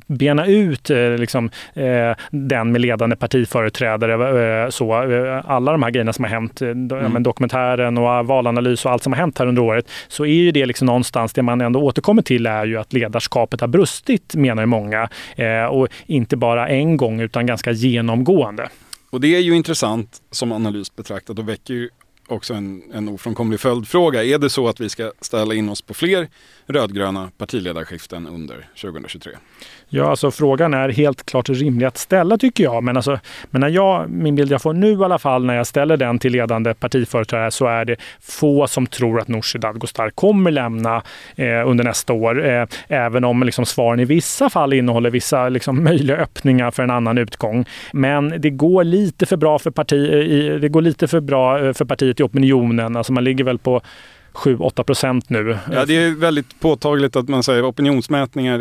bena 0.07 0.47
ut 0.47 0.91
eh, 0.91 1.11
liksom, 1.11 1.51
eh, 1.75 2.17
den 2.31 2.73
med 2.73 2.81
ledande 2.81 3.17
partiföreträdare. 3.17 4.65
Eh, 4.65 4.71
så, 4.71 4.95
alla 5.45 5.73
de 5.73 5.83
här 5.83 5.91
grejerna 5.91 6.13
som 6.13 6.25
har 6.25 6.31
hänt, 6.31 6.63
mm. 6.63 7.23
dokumentären 7.23 7.99
och 7.99 8.27
valanalys 8.27 8.85
och 8.85 8.93
allt 8.93 9.03
som 9.03 9.13
har 9.13 9.21
hänt 9.21 9.39
här 9.39 9.47
under 9.47 9.63
året, 9.63 9.91
så 10.09 10.25
är 10.25 10.29
ju 10.33 10.51
det 10.51 10.67
liksom 10.67 10.87
någonstans 10.87 11.33
det 11.33 11.43
man 11.43 11.61
ändå 11.61 11.81
återkommer 11.81 12.23
till 12.23 12.47
är 12.47 12.67
ju 12.67 12.77
att 12.77 12.93
ledarskapet 12.93 13.61
har 13.61 13.69
brustit 13.69 14.35
menar 14.35 14.67
många. 14.67 15.09
och 15.71 15.89
inte 16.07 16.37
bara 16.37 16.69
en 16.69 16.97
gång 16.97 17.21
utan 17.21 17.47
ganska 17.47 17.73
genomgående. 17.73 18.69
Och 19.11 19.21
det 19.21 19.37
är 19.37 19.41
ju 19.41 19.57
intressant 19.57 20.23
som 20.31 20.53
analys 20.53 20.97
betraktat 20.97 21.39
och 21.39 21.49
väcker 21.49 21.75
ju 21.75 21.89
också 22.29 22.55
en, 22.55 22.83
en 22.93 23.09
ofrånkomlig 23.09 23.61
följdfråga. 23.61 24.25
Är 24.25 24.39
det 24.39 24.51
så 24.51 24.69
att 24.69 24.81
vi 24.81 24.89
ska 24.89 25.13
ställa 25.21 25.55
in 25.55 25.69
oss 25.69 25.83
på 25.83 25.95
fler 25.95 26.29
rödgröna 26.67 27.31
partiledarskiften 27.39 28.27
under 28.27 28.69
2023? 28.81 29.33
Ja, 29.91 30.11
alltså 30.11 30.31
frågan 30.31 30.75
är 30.75 30.89
helt 30.89 31.27
klart 31.27 31.49
rimlig 31.49 31.87
att 31.87 31.97
ställa 31.97 32.39
tycker 32.39 32.65
jag. 32.65 32.85
Men, 32.85 32.97
alltså, 32.97 33.19
men 33.51 33.61
när 33.61 33.69
jag, 33.69 34.11
min 34.11 34.35
bild 34.35 34.53
jag 34.53 34.63
får 34.63 34.73
nu 34.73 34.93
i 34.93 35.05
alla 35.05 35.19
fall 35.19 35.45
när 35.45 35.55
jag 35.55 35.67
ställer 35.67 35.97
den 35.97 36.19
till 36.19 36.33
ledande 36.33 36.75
partiföreträdare 36.75 37.51
så 37.51 37.67
är 37.67 37.85
det 37.85 37.97
få 38.21 38.67
som 38.67 38.87
tror 38.87 39.21
att 39.21 39.29
Nooshi 39.29 39.59
Dadgostar 39.59 40.11
kommer 40.11 40.51
lämna 40.51 41.03
eh, 41.37 41.69
under 41.69 41.85
nästa 41.85 42.13
år. 42.13 42.47
Eh, 42.47 42.67
även 42.89 43.25
om 43.25 43.43
liksom, 43.43 43.67
svaren 43.67 44.01
i 44.01 44.05
vissa 44.05 44.51
fall 44.51 44.73
innehåller 44.73 45.11
vissa 45.11 45.49
liksom, 45.49 45.85
möjliga 45.85 46.17
öppningar 46.17 46.71
för 46.71 46.83
en 46.83 46.91
annan 46.91 47.19
utgång. 47.19 47.65
Men 47.93 48.35
det 48.39 48.51
går 48.51 48.85
lite 48.85 49.27
för 49.27 49.37
bra 49.37 49.59
för, 49.59 49.71
parti, 49.71 50.11
eh, 50.13 50.19
i, 50.19 50.59
det 50.61 50.69
går 50.69 50.83
lite 50.83 51.09
för 51.09 51.21
bra 51.21 51.67
eh, 51.67 51.73
för 51.73 51.85
partiet 51.85 52.21
i 52.21 52.23
opinionen. 52.23 52.97
Alltså 52.97 53.13
man 53.13 53.25
ligger 53.25 53.45
väl 53.45 53.59
på 53.59 53.81
7-8 54.39 54.83
procent 54.83 55.31
nu. 55.31 55.59
Ja, 55.73 55.85
det 55.85 55.97
är 55.97 56.11
väldigt 56.11 56.61
påtagligt 56.61 57.17
att 57.17 57.29
man 57.29 57.43
säger 57.43 57.71
opinionsmätningar 57.71 58.59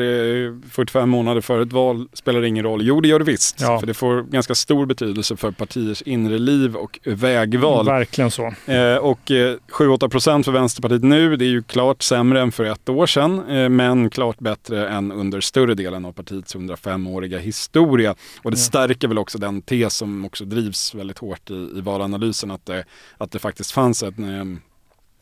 45 0.70 1.10
månader 1.10 1.42
före 1.42 1.64
ett 1.64 1.74
val 1.74 2.08
spelar 2.14 2.44
ingen 2.44 2.64
roll. 2.64 2.82
Jo, 2.84 3.02
det 3.02 3.08
gör 3.08 3.20
det 3.20 3.26
visst. 3.26 3.62
Ja. 3.62 3.80
För 3.80 3.88
det 3.88 3.94
får 3.94 4.22
ganska 4.22 4.56
stor 4.56 4.86
betydelse 4.86 5.38
för 5.38 5.52
partiers 5.52 6.02
inre 6.02 6.40
liv 6.40 6.76
och 6.76 7.00
vägval. 7.04 7.86
Verkligen 7.86 8.32
så. 8.32 8.54
Eh, 8.66 8.96
och 8.96 9.32
eh, 9.32 9.56
7-8 9.72 10.10
procent 10.10 10.46
för 10.46 10.52
Vänsterpartiet 10.52 11.04
nu, 11.04 11.36
det 11.36 11.46
är 11.46 11.50
ju 11.50 11.64
klart 11.64 12.04
sämre 12.04 12.42
än 12.42 12.52
för 12.52 12.64
ett 12.64 12.90
år 12.90 13.06
sedan, 13.06 13.50
eh, 13.50 13.70
men 13.70 14.10
klart 14.10 14.40
bättre 14.40 14.90
än 14.90 15.12
under 15.12 15.42
större 15.42 15.74
delen 15.74 16.06
av 16.06 16.12
partiets 16.12 16.56
105-åriga 16.56 17.40
historia. 17.40 18.16
Och 18.42 18.52
det 18.52 18.58
ja. 18.58 18.64
stärker 18.64 19.08
väl 19.08 19.18
också 19.18 19.38
den 19.38 19.62
tes 19.62 19.94
som 19.94 20.26
också 20.26 20.46
drivs 20.46 20.96
väldigt 20.96 21.18
hårt 21.18 21.50
i, 21.50 21.54
i 21.54 21.82
valanalysen, 21.82 22.52
att 22.52 22.66
det, 22.66 22.86
att 23.18 23.32
det 23.32 23.40
faktiskt 23.40 23.72
fanns 23.72 24.04
en 24.04 24.62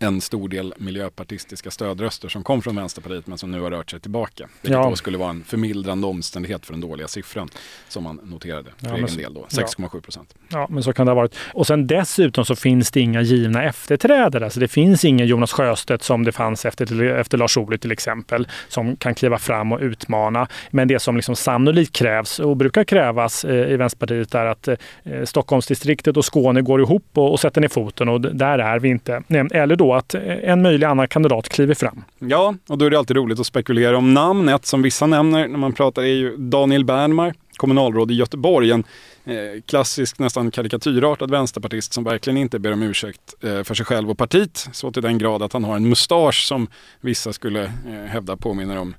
en 0.05 0.21
stor 0.21 0.49
del 0.49 0.73
miljöpartistiska 0.77 1.71
stödröster 1.71 2.29
som 2.29 2.43
kom 2.43 2.61
från 2.61 2.75
Vänsterpartiet 2.75 3.27
men 3.27 3.37
som 3.37 3.51
nu 3.51 3.61
har 3.61 3.71
rört 3.71 3.91
sig 3.91 3.99
tillbaka. 3.99 4.49
Vilket 4.61 4.81
ja. 4.81 4.89
då 4.89 4.95
skulle 4.95 5.17
vara 5.17 5.29
en 5.29 5.43
förmildrande 5.43 6.07
omständighet 6.07 6.65
för 6.65 6.73
den 6.73 6.81
dåliga 6.81 7.07
siffran 7.07 7.49
som 7.87 8.03
man 8.03 8.15
noterade 8.23 8.71
för 8.77 8.87
ja, 8.87 8.95
egen 8.95 9.17
del 9.17 9.33
då, 9.33 9.45
6,7 9.49 10.01
procent. 10.01 10.35
Ja. 10.49 10.59
ja, 10.59 10.67
men 10.69 10.83
så 10.83 10.93
kan 10.93 11.05
det 11.05 11.11
ha 11.11 11.15
varit. 11.15 11.35
Och 11.53 11.67
sen 11.67 11.87
dessutom 11.87 12.45
så 12.45 12.55
finns 12.55 12.91
det 12.91 12.99
inga 12.99 13.21
givna 13.21 13.63
efterträdare. 13.63 14.45
Alltså 14.45 14.59
det 14.59 14.67
finns 14.67 15.05
ingen 15.05 15.27
Jonas 15.27 15.51
Sjöstedt 15.51 16.03
som 16.03 16.23
det 16.23 16.31
fanns 16.31 16.65
efter, 16.65 17.03
efter 17.03 17.37
Lars 17.37 17.57
Ohly 17.57 17.77
till 17.77 17.91
exempel, 17.91 18.47
som 18.67 18.95
kan 18.95 19.15
kliva 19.15 19.37
fram 19.37 19.71
och 19.71 19.79
utmana. 19.79 20.47
Men 20.71 20.87
det 20.87 20.99
som 20.99 21.15
liksom 21.15 21.35
sannolikt 21.35 21.95
krävs 21.95 22.39
och 22.39 22.57
brukar 22.57 22.83
krävas 22.83 23.45
eh, 23.45 23.71
i 23.71 23.77
Vänsterpartiet 23.77 24.35
är 24.35 24.45
att 24.45 24.67
eh, 24.67 24.75
Stockholmsdistriktet 25.23 26.17
och 26.17 26.25
Skåne 26.25 26.61
går 26.61 26.81
ihop 26.81 27.05
och, 27.13 27.31
och 27.31 27.39
sätter 27.39 27.61
ner 27.61 27.67
foten 27.67 28.09
och 28.09 28.21
där 28.21 28.59
är 28.59 28.79
vi 28.79 28.89
inte. 28.89 29.23
Eller 29.51 29.75
då 29.75 29.94
att 29.97 30.15
en 30.15 30.61
möjlig 30.61 30.85
annan 30.85 31.07
kandidat 31.07 31.49
kliver 31.49 31.73
fram. 31.73 32.03
Ja, 32.19 32.55
och 32.67 32.77
då 32.77 32.85
är 32.85 32.89
det 32.89 32.97
alltid 32.97 33.17
roligt 33.17 33.39
att 33.39 33.45
spekulera 33.45 33.97
om 33.97 34.13
namn. 34.13 34.49
Ett 34.49 34.65
som 34.65 34.81
vissa 34.81 35.05
nämner 35.05 35.47
när 35.47 35.57
man 35.57 35.73
pratar 35.73 36.01
är 36.01 36.05
ju 36.05 36.37
Daniel 36.37 36.85
Bernmar, 36.85 37.33
kommunalråd 37.57 38.11
i 38.11 38.13
Göteborg. 38.13 38.71
En 38.71 38.83
eh, 39.25 39.61
klassisk, 39.67 40.19
nästan 40.19 40.51
karikatyrartad 40.51 41.31
vänsterpartist 41.31 41.93
som 41.93 42.03
verkligen 42.03 42.37
inte 42.37 42.59
ber 42.59 42.73
om 42.73 42.83
ursäkt 42.83 43.43
eh, 43.43 43.63
för 43.63 43.73
sig 43.73 43.85
själv 43.85 44.09
och 44.09 44.17
partiet. 44.17 44.67
Så 44.71 44.91
till 44.91 45.01
den 45.01 45.17
grad 45.17 45.43
att 45.43 45.53
han 45.53 45.63
har 45.63 45.75
en 45.75 45.89
mustasch 45.89 46.47
som 46.47 46.67
vissa 47.01 47.33
skulle 47.33 47.63
eh, 47.63 48.05
hävda 48.07 48.37
påminner 48.37 48.77
om 48.77 48.95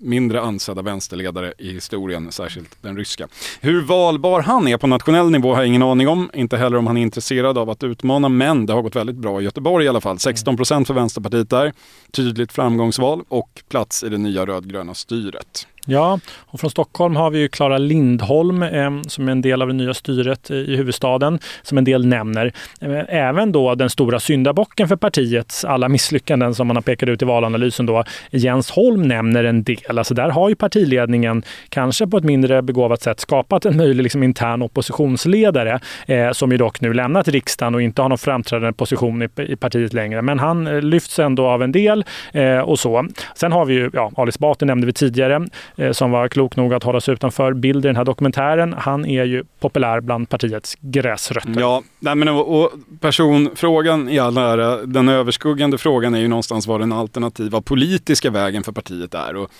mindre 0.00 0.40
ansedda 0.40 0.82
vänsterledare 0.82 1.52
i 1.58 1.72
historien, 1.72 2.32
särskilt 2.32 2.82
den 2.82 2.96
ryska. 2.96 3.28
Hur 3.60 3.82
valbar 3.82 4.42
han 4.42 4.68
är 4.68 4.76
på 4.76 4.86
nationell 4.86 5.30
nivå 5.30 5.54
har 5.54 5.60
jag 5.60 5.68
ingen 5.68 5.82
aning 5.82 6.08
om. 6.08 6.30
Inte 6.34 6.56
heller 6.56 6.76
om 6.76 6.86
han 6.86 6.96
är 6.96 7.02
intresserad 7.02 7.58
av 7.58 7.70
att 7.70 7.82
utmana, 7.82 8.28
men 8.28 8.66
det 8.66 8.72
har 8.72 8.82
gått 8.82 8.96
väldigt 8.96 9.16
bra 9.16 9.40
i 9.40 9.44
Göteborg 9.44 9.84
i 9.84 9.88
alla 9.88 10.00
fall. 10.00 10.18
16 10.18 10.56
procent 10.56 10.86
för 10.86 10.94
Vänsterpartiet 10.94 11.50
där. 11.50 11.72
Tydligt 12.10 12.52
framgångsval 12.52 13.22
och 13.28 13.62
plats 13.68 14.04
i 14.04 14.08
det 14.08 14.18
nya 14.18 14.46
rödgröna 14.46 14.94
styret. 14.94 15.66
Ja, 15.86 16.20
och 16.38 16.60
från 16.60 16.70
Stockholm 16.70 17.16
har 17.16 17.30
vi 17.30 17.38
ju 17.38 17.48
Klara 17.48 17.78
Lindholm 17.78 18.62
eh, 18.62 18.90
som 19.08 19.28
är 19.28 19.32
en 19.32 19.42
del 19.42 19.62
av 19.62 19.68
det 19.68 19.74
nya 19.74 19.94
styret 19.94 20.50
eh, 20.50 20.56
i 20.56 20.76
huvudstaden, 20.76 21.38
som 21.62 21.78
en 21.78 21.84
del 21.84 22.06
nämner. 22.06 22.52
Eh, 22.80 23.04
även 23.08 23.52
då 23.52 23.74
den 23.74 23.90
stora 23.90 24.20
syndabocken 24.20 24.88
för 24.88 24.96
partiets 24.96 25.64
alla 25.64 25.88
misslyckanden 25.88 26.54
som 26.54 26.66
man 26.66 26.76
har 26.76 26.82
pekat 26.82 27.08
ut 27.08 27.22
i 27.22 27.24
valanalysen 27.24 27.86
då, 27.86 28.04
Jens 28.30 28.70
Holm 28.70 29.02
nämner 29.02 29.44
en 29.44 29.62
del. 29.62 29.98
Alltså 29.98 30.14
där 30.14 30.30
har 30.30 30.48
ju 30.48 30.54
partiledningen, 30.54 31.42
kanske 31.68 32.06
på 32.06 32.16
ett 32.16 32.24
mindre 32.24 32.62
begåvat 32.62 33.02
sätt, 33.02 33.20
skapat 33.20 33.64
en 33.66 33.76
möjlig 33.76 34.02
liksom, 34.02 34.22
intern 34.22 34.62
oppositionsledare 34.62 35.80
eh, 36.06 36.32
som 36.32 36.52
ju 36.52 36.56
dock 36.56 36.80
nu 36.80 36.92
lämnat 36.92 37.28
riksdagen 37.28 37.74
och 37.74 37.82
inte 37.82 38.02
har 38.02 38.08
någon 38.08 38.18
framträdande 38.18 38.72
position 38.72 39.22
i, 39.22 39.28
i 39.36 39.56
partiet 39.56 39.92
längre. 39.92 40.22
Men 40.22 40.38
han 40.38 40.66
eh, 40.66 40.80
lyfts 40.80 41.18
ändå 41.18 41.46
av 41.46 41.62
en 41.62 41.72
del 41.72 42.04
eh, 42.32 42.58
och 42.58 42.78
så. 42.78 43.06
Sen 43.34 43.52
har 43.52 43.64
vi 43.64 43.74
ju, 43.74 43.90
ja, 43.92 44.12
Ali 44.16 44.28
Esbati 44.28 44.64
nämnde 44.64 44.86
vi 44.86 44.92
tidigare. 44.92 45.46
Eh, 45.80 45.92
som 45.92 46.10
var 46.10 46.28
klok 46.28 46.56
nog 46.56 46.74
att 46.74 46.82
hålla 46.82 47.00
sig 47.00 47.14
utanför 47.14 47.52
bild 47.52 47.84
i 47.84 47.88
den 47.88 47.96
här 47.96 48.04
dokumentären. 48.04 48.74
Han 48.78 49.06
är 49.06 49.24
ju 49.24 49.44
populär 49.60 50.00
bland 50.00 50.28
partiets 50.28 50.76
gräsrötter. 50.80 51.60
Ja, 51.60 51.82
nej 51.98 52.14
men 52.14 52.28
och, 52.28 52.60
och 52.60 52.72
personfrågan 53.00 54.08
i 54.08 54.18
all 54.18 54.36
ära, 54.36 54.76
den 54.76 55.08
överskuggande 55.08 55.78
frågan 55.78 56.14
är 56.14 56.18
ju 56.18 56.28
någonstans 56.28 56.66
vad 56.66 56.80
den 56.80 56.92
alternativa 56.92 57.60
politiska 57.60 58.30
vägen 58.30 58.62
för 58.62 58.72
partiet 58.72 59.14
är. 59.14 59.36
Och 59.36 59.50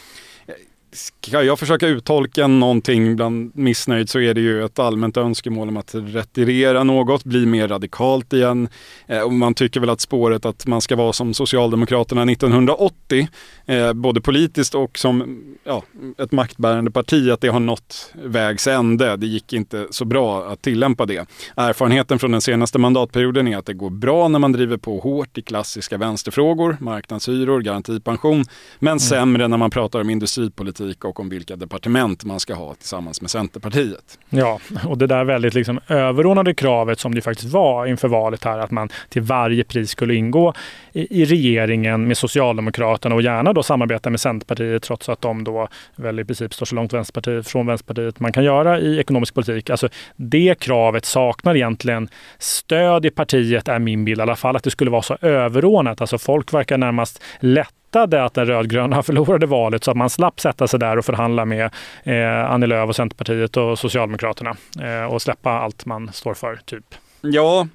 ska 0.92 1.42
jag 1.42 1.58
försöka 1.58 1.86
uttolka 1.86 2.46
någonting 2.46 3.16
bland 3.16 3.56
missnöjd 3.56 4.10
så 4.10 4.20
är 4.20 4.34
det 4.34 4.40
ju 4.40 4.64
ett 4.64 4.78
allmänt 4.78 5.16
önskemål 5.16 5.68
om 5.68 5.76
att 5.76 5.94
retirera 5.94 6.84
något, 6.84 7.24
bli 7.24 7.46
mer 7.46 7.68
radikalt 7.68 8.32
igen. 8.32 8.68
Eh, 9.06 9.20
och 9.20 9.32
man 9.32 9.54
tycker 9.54 9.80
väl 9.80 9.90
att 9.90 10.00
spåret 10.00 10.44
att 10.44 10.66
man 10.66 10.80
ska 10.80 10.96
vara 10.96 11.12
som 11.12 11.34
Socialdemokraterna 11.34 12.22
1980, 12.22 13.28
eh, 13.66 13.92
både 13.92 14.20
politiskt 14.20 14.74
och 14.74 14.98
som 14.98 15.44
ja, 15.64 15.82
ett 16.18 16.32
maktbärande 16.32 16.90
parti, 16.90 17.30
att 17.30 17.40
det 17.40 17.48
har 17.48 17.60
nått 17.60 18.12
vägs 18.14 18.66
ände. 18.66 19.16
Det 19.16 19.26
gick 19.26 19.52
inte 19.52 19.86
så 19.90 20.04
bra 20.04 20.44
att 20.44 20.62
tillämpa 20.62 21.06
det. 21.06 21.28
Erfarenheten 21.56 22.18
från 22.18 22.32
den 22.32 22.40
senaste 22.40 22.78
mandatperioden 22.78 23.48
är 23.48 23.56
att 23.56 23.66
det 23.66 23.74
går 23.74 23.90
bra 23.90 24.28
när 24.28 24.38
man 24.38 24.52
driver 24.52 24.76
på 24.76 24.98
hårt 24.98 25.38
i 25.38 25.42
klassiska 25.42 25.98
vänsterfrågor, 25.98 26.76
marknadshyror, 26.80 27.60
garantipension, 27.60 28.44
men 28.78 28.90
mm. 28.90 28.98
sämre 28.98 29.48
när 29.48 29.56
man 29.56 29.70
pratar 29.70 30.00
om 30.00 30.10
industripolitik 30.10 30.79
och 30.80 31.20
om 31.20 31.28
vilka 31.28 31.56
departement 31.56 32.24
man 32.24 32.40
ska 32.40 32.54
ha 32.54 32.74
tillsammans 32.74 33.20
med 33.20 33.30
Centerpartiet. 33.30 34.18
Ja, 34.30 34.60
och 34.86 34.98
det 34.98 35.06
där 35.06 35.24
väldigt 35.24 35.54
liksom 35.54 35.80
överordnade 35.88 36.54
kravet 36.54 37.00
som 37.00 37.14
det 37.14 37.20
faktiskt 37.20 37.52
var 37.52 37.86
inför 37.86 38.08
valet 38.08 38.44
här, 38.44 38.58
att 38.58 38.70
man 38.70 38.88
till 39.08 39.22
varje 39.22 39.64
pris 39.64 39.90
skulle 39.90 40.14
ingå 40.14 40.54
i, 40.92 41.22
i 41.22 41.24
regeringen 41.24 42.08
med 42.08 42.18
Socialdemokraterna 42.18 43.14
och 43.14 43.22
gärna 43.22 43.52
då 43.52 43.62
samarbeta 43.62 44.10
med 44.10 44.20
Centerpartiet 44.20 44.82
trots 44.82 45.08
att 45.08 45.20
de 45.20 45.44
då 45.44 45.68
väl 45.96 46.20
i 46.20 46.24
princip 46.24 46.54
står 46.54 46.66
så 46.66 46.74
långt 46.74 46.92
Vänsterpartiet, 46.92 47.48
från 47.48 47.66
Vänsterpartiet 47.66 48.20
man 48.20 48.32
kan 48.32 48.44
göra 48.44 48.80
i 48.80 48.98
ekonomisk 48.98 49.34
politik. 49.34 49.70
Alltså 49.70 49.88
det 50.16 50.60
kravet 50.60 51.04
saknar 51.04 51.56
egentligen 51.56 52.08
stöd 52.38 53.06
i 53.06 53.10
partiet 53.10 53.68
är 53.68 53.78
min 53.78 54.04
bild 54.04 54.18
i 54.18 54.22
alla 54.22 54.36
fall, 54.36 54.56
att 54.56 54.64
det 54.64 54.70
skulle 54.70 54.90
vara 54.90 55.02
så 55.02 55.16
överordnat. 55.20 56.00
Alltså 56.00 56.18
folk 56.18 56.54
verkar 56.54 56.78
närmast 56.78 57.22
lätt 57.40 57.74
lättade 57.90 58.24
att 58.24 58.34
den 58.34 58.46
rödgröna 58.46 59.02
förlorade 59.02 59.46
valet 59.46 59.84
så 59.84 59.90
att 59.90 59.96
man 59.96 60.10
slapp 60.10 60.40
sätta 60.40 60.68
sig 60.68 60.80
där 60.80 60.96
och 60.96 61.04
förhandla 61.04 61.44
med 61.44 61.70
eh, 62.02 62.50
Annie 62.50 62.66
Lööf 62.66 62.88
och 62.88 62.96
Centerpartiet 62.96 63.56
och 63.56 63.78
Socialdemokraterna 63.78 64.56
eh, 64.80 65.12
och 65.12 65.22
släppa 65.22 65.50
allt 65.50 65.86
man 65.86 66.10
står 66.12 66.34
för, 66.34 66.60
typ. 66.64 66.94
Ja, 67.22 67.68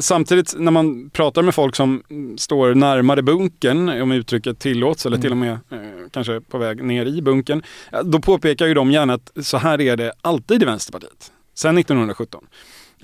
samtidigt 0.00 0.54
när 0.58 0.70
man 0.70 1.10
pratar 1.10 1.42
med 1.42 1.54
folk 1.54 1.76
som 1.76 2.02
står 2.38 2.74
närmare 2.74 3.22
bunkern, 3.22 4.02
om 4.02 4.12
uttrycket 4.12 4.58
tillåts, 4.58 5.06
eller 5.06 5.16
mm. 5.16 5.22
till 5.22 5.30
och 5.30 5.36
med 5.36 5.52
eh, 5.52 6.08
kanske 6.10 6.40
på 6.40 6.58
väg 6.58 6.84
ner 6.84 7.06
i 7.06 7.22
bunkern, 7.22 7.62
då 8.04 8.20
påpekar 8.20 8.66
ju 8.66 8.74
de 8.74 8.90
gärna 8.90 9.14
att 9.14 9.30
så 9.42 9.56
här 9.56 9.80
är 9.80 9.96
det 9.96 10.12
alltid 10.22 10.62
i 10.62 10.66
Vänsterpartiet, 10.66 11.32
sedan 11.54 11.78
1917. 11.78 12.44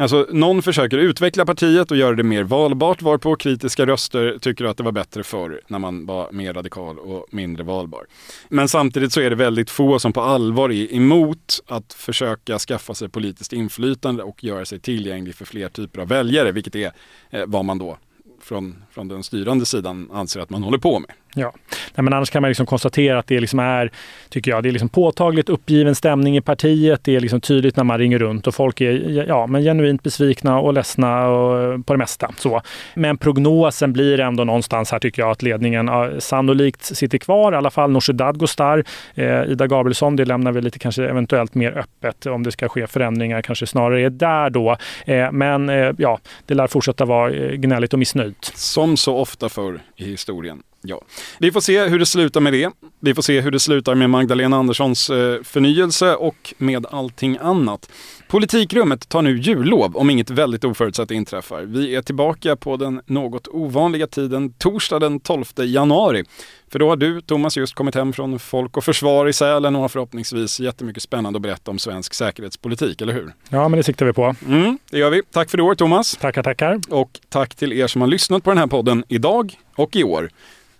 Alltså 0.00 0.26
någon 0.30 0.62
försöker 0.62 0.98
utveckla 0.98 1.46
partiet 1.46 1.90
och 1.90 1.96
göra 1.96 2.16
det 2.16 2.22
mer 2.22 2.42
valbart 2.42 3.02
varpå 3.02 3.36
kritiska 3.36 3.86
röster 3.86 4.38
tycker 4.40 4.64
att 4.64 4.76
det 4.76 4.82
var 4.82 4.92
bättre 4.92 5.22
förr 5.22 5.60
när 5.68 5.78
man 5.78 6.06
var 6.06 6.32
mer 6.32 6.54
radikal 6.54 6.98
och 6.98 7.26
mindre 7.30 7.64
valbar. 7.64 8.06
Men 8.48 8.68
samtidigt 8.68 9.12
så 9.12 9.20
är 9.20 9.30
det 9.30 9.36
väldigt 9.36 9.70
få 9.70 9.98
som 9.98 10.12
på 10.12 10.20
allvar 10.20 10.72
är 10.72 10.94
emot 10.94 11.62
att 11.66 11.92
försöka 11.92 12.58
skaffa 12.58 12.94
sig 12.94 13.08
politiskt 13.08 13.52
inflytande 13.52 14.22
och 14.22 14.44
göra 14.44 14.64
sig 14.64 14.80
tillgänglig 14.80 15.34
för 15.34 15.44
fler 15.44 15.68
typer 15.68 16.00
av 16.00 16.08
väljare, 16.08 16.52
vilket 16.52 16.74
är 16.74 16.92
eh, 17.30 17.42
vad 17.46 17.64
man 17.64 17.78
då 17.78 17.98
från, 18.40 18.84
från 18.90 19.08
den 19.08 19.22
styrande 19.22 19.66
sidan 19.66 20.10
anser 20.12 20.40
att 20.40 20.50
man 20.50 20.62
håller 20.62 20.78
på 20.78 20.98
med. 20.98 21.10
Ja, 21.34 21.52
Nej, 21.98 22.04
men 22.04 22.12
annars 22.12 22.30
kan 22.30 22.42
man 22.42 22.50
liksom 22.50 22.66
konstatera 22.66 23.18
att 23.18 23.26
det 23.26 23.40
liksom 23.40 23.58
är, 23.58 23.90
tycker 24.28 24.50
jag, 24.50 24.62
det 24.62 24.68
är 24.68 24.72
liksom 24.72 24.88
påtagligt 24.88 25.48
uppgiven 25.48 25.94
stämning 25.94 26.36
i 26.36 26.40
partiet. 26.40 27.00
Det 27.04 27.16
är 27.16 27.20
liksom 27.20 27.40
tydligt 27.40 27.76
när 27.76 27.84
man 27.84 27.98
ringer 27.98 28.18
runt 28.18 28.46
och 28.46 28.54
folk 28.54 28.80
är 28.80 29.24
ja, 29.28 29.46
men 29.46 29.62
genuint 29.62 30.02
besvikna 30.02 30.60
och 30.60 30.72
ledsna 30.72 31.28
och, 31.28 31.86
på 31.86 31.92
det 31.92 31.98
mesta. 31.98 32.30
Så. 32.38 32.62
Men 32.94 33.18
prognosen 33.18 33.92
blir 33.92 34.20
ändå 34.20 34.44
någonstans 34.44 34.92
här 34.92 34.98
tycker 34.98 35.22
jag 35.22 35.30
att 35.30 35.42
ledningen 35.42 35.86
ja, 35.86 36.10
sannolikt 36.18 36.84
sitter 36.84 37.18
kvar, 37.18 37.52
i 37.52 37.56
alla 37.56 37.70
fall 37.70 37.90
Nooshi 37.90 38.12
Dadgostar. 38.12 38.84
Eh, 39.14 39.42
Ida 39.42 39.66
Gabrielsson, 39.66 40.16
det 40.16 40.24
lämnar 40.24 40.52
vi 40.52 40.60
lite 40.60 40.78
kanske 40.78 41.04
eventuellt 41.04 41.54
mer 41.54 41.78
öppet 41.78 42.26
om 42.26 42.42
det 42.42 42.52
ska 42.52 42.68
ske 42.68 42.86
förändringar, 42.86 43.42
kanske 43.42 43.66
snarare 43.66 44.02
är 44.02 44.10
där 44.10 44.50
då. 44.50 44.76
Eh, 45.04 45.32
men 45.32 45.68
eh, 45.68 45.92
ja, 45.98 46.18
det 46.46 46.54
lär 46.54 46.66
fortsätta 46.66 47.04
vara 47.04 47.30
eh, 47.30 47.52
gnälligt 47.52 47.92
och 47.92 47.98
missnöjt. 47.98 48.44
Som 48.54 48.96
så 48.96 49.16
ofta 49.16 49.48
förr 49.48 49.80
i 49.96 50.04
historien. 50.04 50.62
Ja. 50.88 51.02
Vi 51.38 51.52
får 51.52 51.60
se 51.60 51.86
hur 51.86 51.98
det 51.98 52.06
slutar 52.06 52.40
med 52.40 52.52
det. 52.52 52.70
Vi 53.00 53.14
får 53.14 53.22
se 53.22 53.40
hur 53.40 53.50
det 53.50 53.60
slutar 53.60 53.94
med 53.94 54.10
Magdalena 54.10 54.56
Anderssons 54.56 55.10
eh, 55.10 55.42
förnyelse 55.42 56.14
och 56.14 56.54
med 56.58 56.86
allting 56.90 57.38
annat. 57.40 57.90
Politikrummet 58.28 59.08
tar 59.08 59.22
nu 59.22 59.38
jullov 59.38 59.96
om 59.96 60.10
inget 60.10 60.30
väldigt 60.30 60.64
oförutsett 60.64 61.10
inträffar. 61.10 61.62
Vi 61.62 61.94
är 61.94 62.02
tillbaka 62.02 62.56
på 62.56 62.76
den 62.76 63.00
något 63.06 63.48
ovanliga 63.48 64.06
tiden 64.06 64.52
torsdag 64.52 64.98
den 64.98 65.20
12 65.20 65.44
januari. 65.56 66.24
För 66.70 66.78
då 66.78 66.88
har 66.88 66.96
du, 66.96 67.20
Thomas, 67.20 67.56
just 67.56 67.74
kommit 67.74 67.94
hem 67.94 68.12
från 68.12 68.38
Folk 68.38 68.76
och 68.76 68.84
Försvar 68.84 69.26
i 69.26 69.32
Sälen 69.32 69.76
och 69.76 69.82
har 69.82 69.88
förhoppningsvis 69.88 70.60
jättemycket 70.60 71.02
spännande 71.02 71.36
att 71.36 71.42
berätta 71.42 71.70
om 71.70 71.78
svensk 71.78 72.14
säkerhetspolitik, 72.14 73.00
eller 73.00 73.12
hur? 73.12 73.32
Ja, 73.48 73.68
men 73.68 73.76
det 73.76 73.82
siktar 73.82 74.06
vi 74.06 74.12
på. 74.12 74.34
Mm, 74.46 74.78
det 74.90 74.98
gör 74.98 75.10
vi. 75.10 75.22
Tack 75.32 75.50
för 75.50 75.56
det 75.56 75.62
år, 75.62 75.74
Thomas. 75.74 76.16
Tackar, 76.16 76.42
tackar. 76.42 76.80
Och 76.88 77.20
tack 77.28 77.54
till 77.54 77.72
er 77.72 77.86
som 77.86 78.00
har 78.00 78.08
lyssnat 78.08 78.44
på 78.44 78.50
den 78.50 78.58
här 78.58 78.66
podden 78.66 79.04
idag 79.08 79.58
och 79.74 79.96
i 79.96 80.04
år 80.04 80.30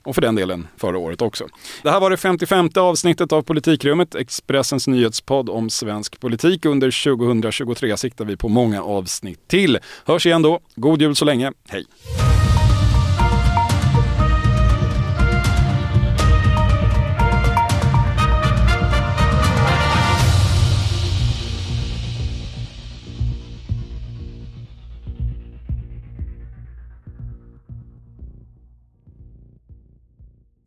och 0.08 0.14
för 0.14 0.22
den 0.22 0.34
delen 0.34 0.68
förra 0.76 0.98
året 0.98 1.22
också. 1.22 1.46
Det 1.82 1.90
här 1.90 2.00
var 2.00 2.10
det 2.10 2.16
55 2.16 2.70
avsnittet 2.76 3.32
av 3.32 3.42
Politikrummet, 3.42 4.14
Expressens 4.14 4.86
nyhetspodd 4.86 5.50
om 5.50 5.70
svensk 5.70 6.20
politik. 6.20 6.64
Under 6.64 7.16
2023 7.16 7.96
siktar 7.96 8.24
vi 8.24 8.36
på 8.36 8.48
många 8.48 8.82
avsnitt 8.82 9.48
till. 9.48 9.78
Hörs 10.04 10.26
igen 10.26 10.42
då. 10.42 10.60
God 10.74 11.02
jul 11.02 11.16
så 11.16 11.24
länge. 11.24 11.52
Hej! 11.68 11.84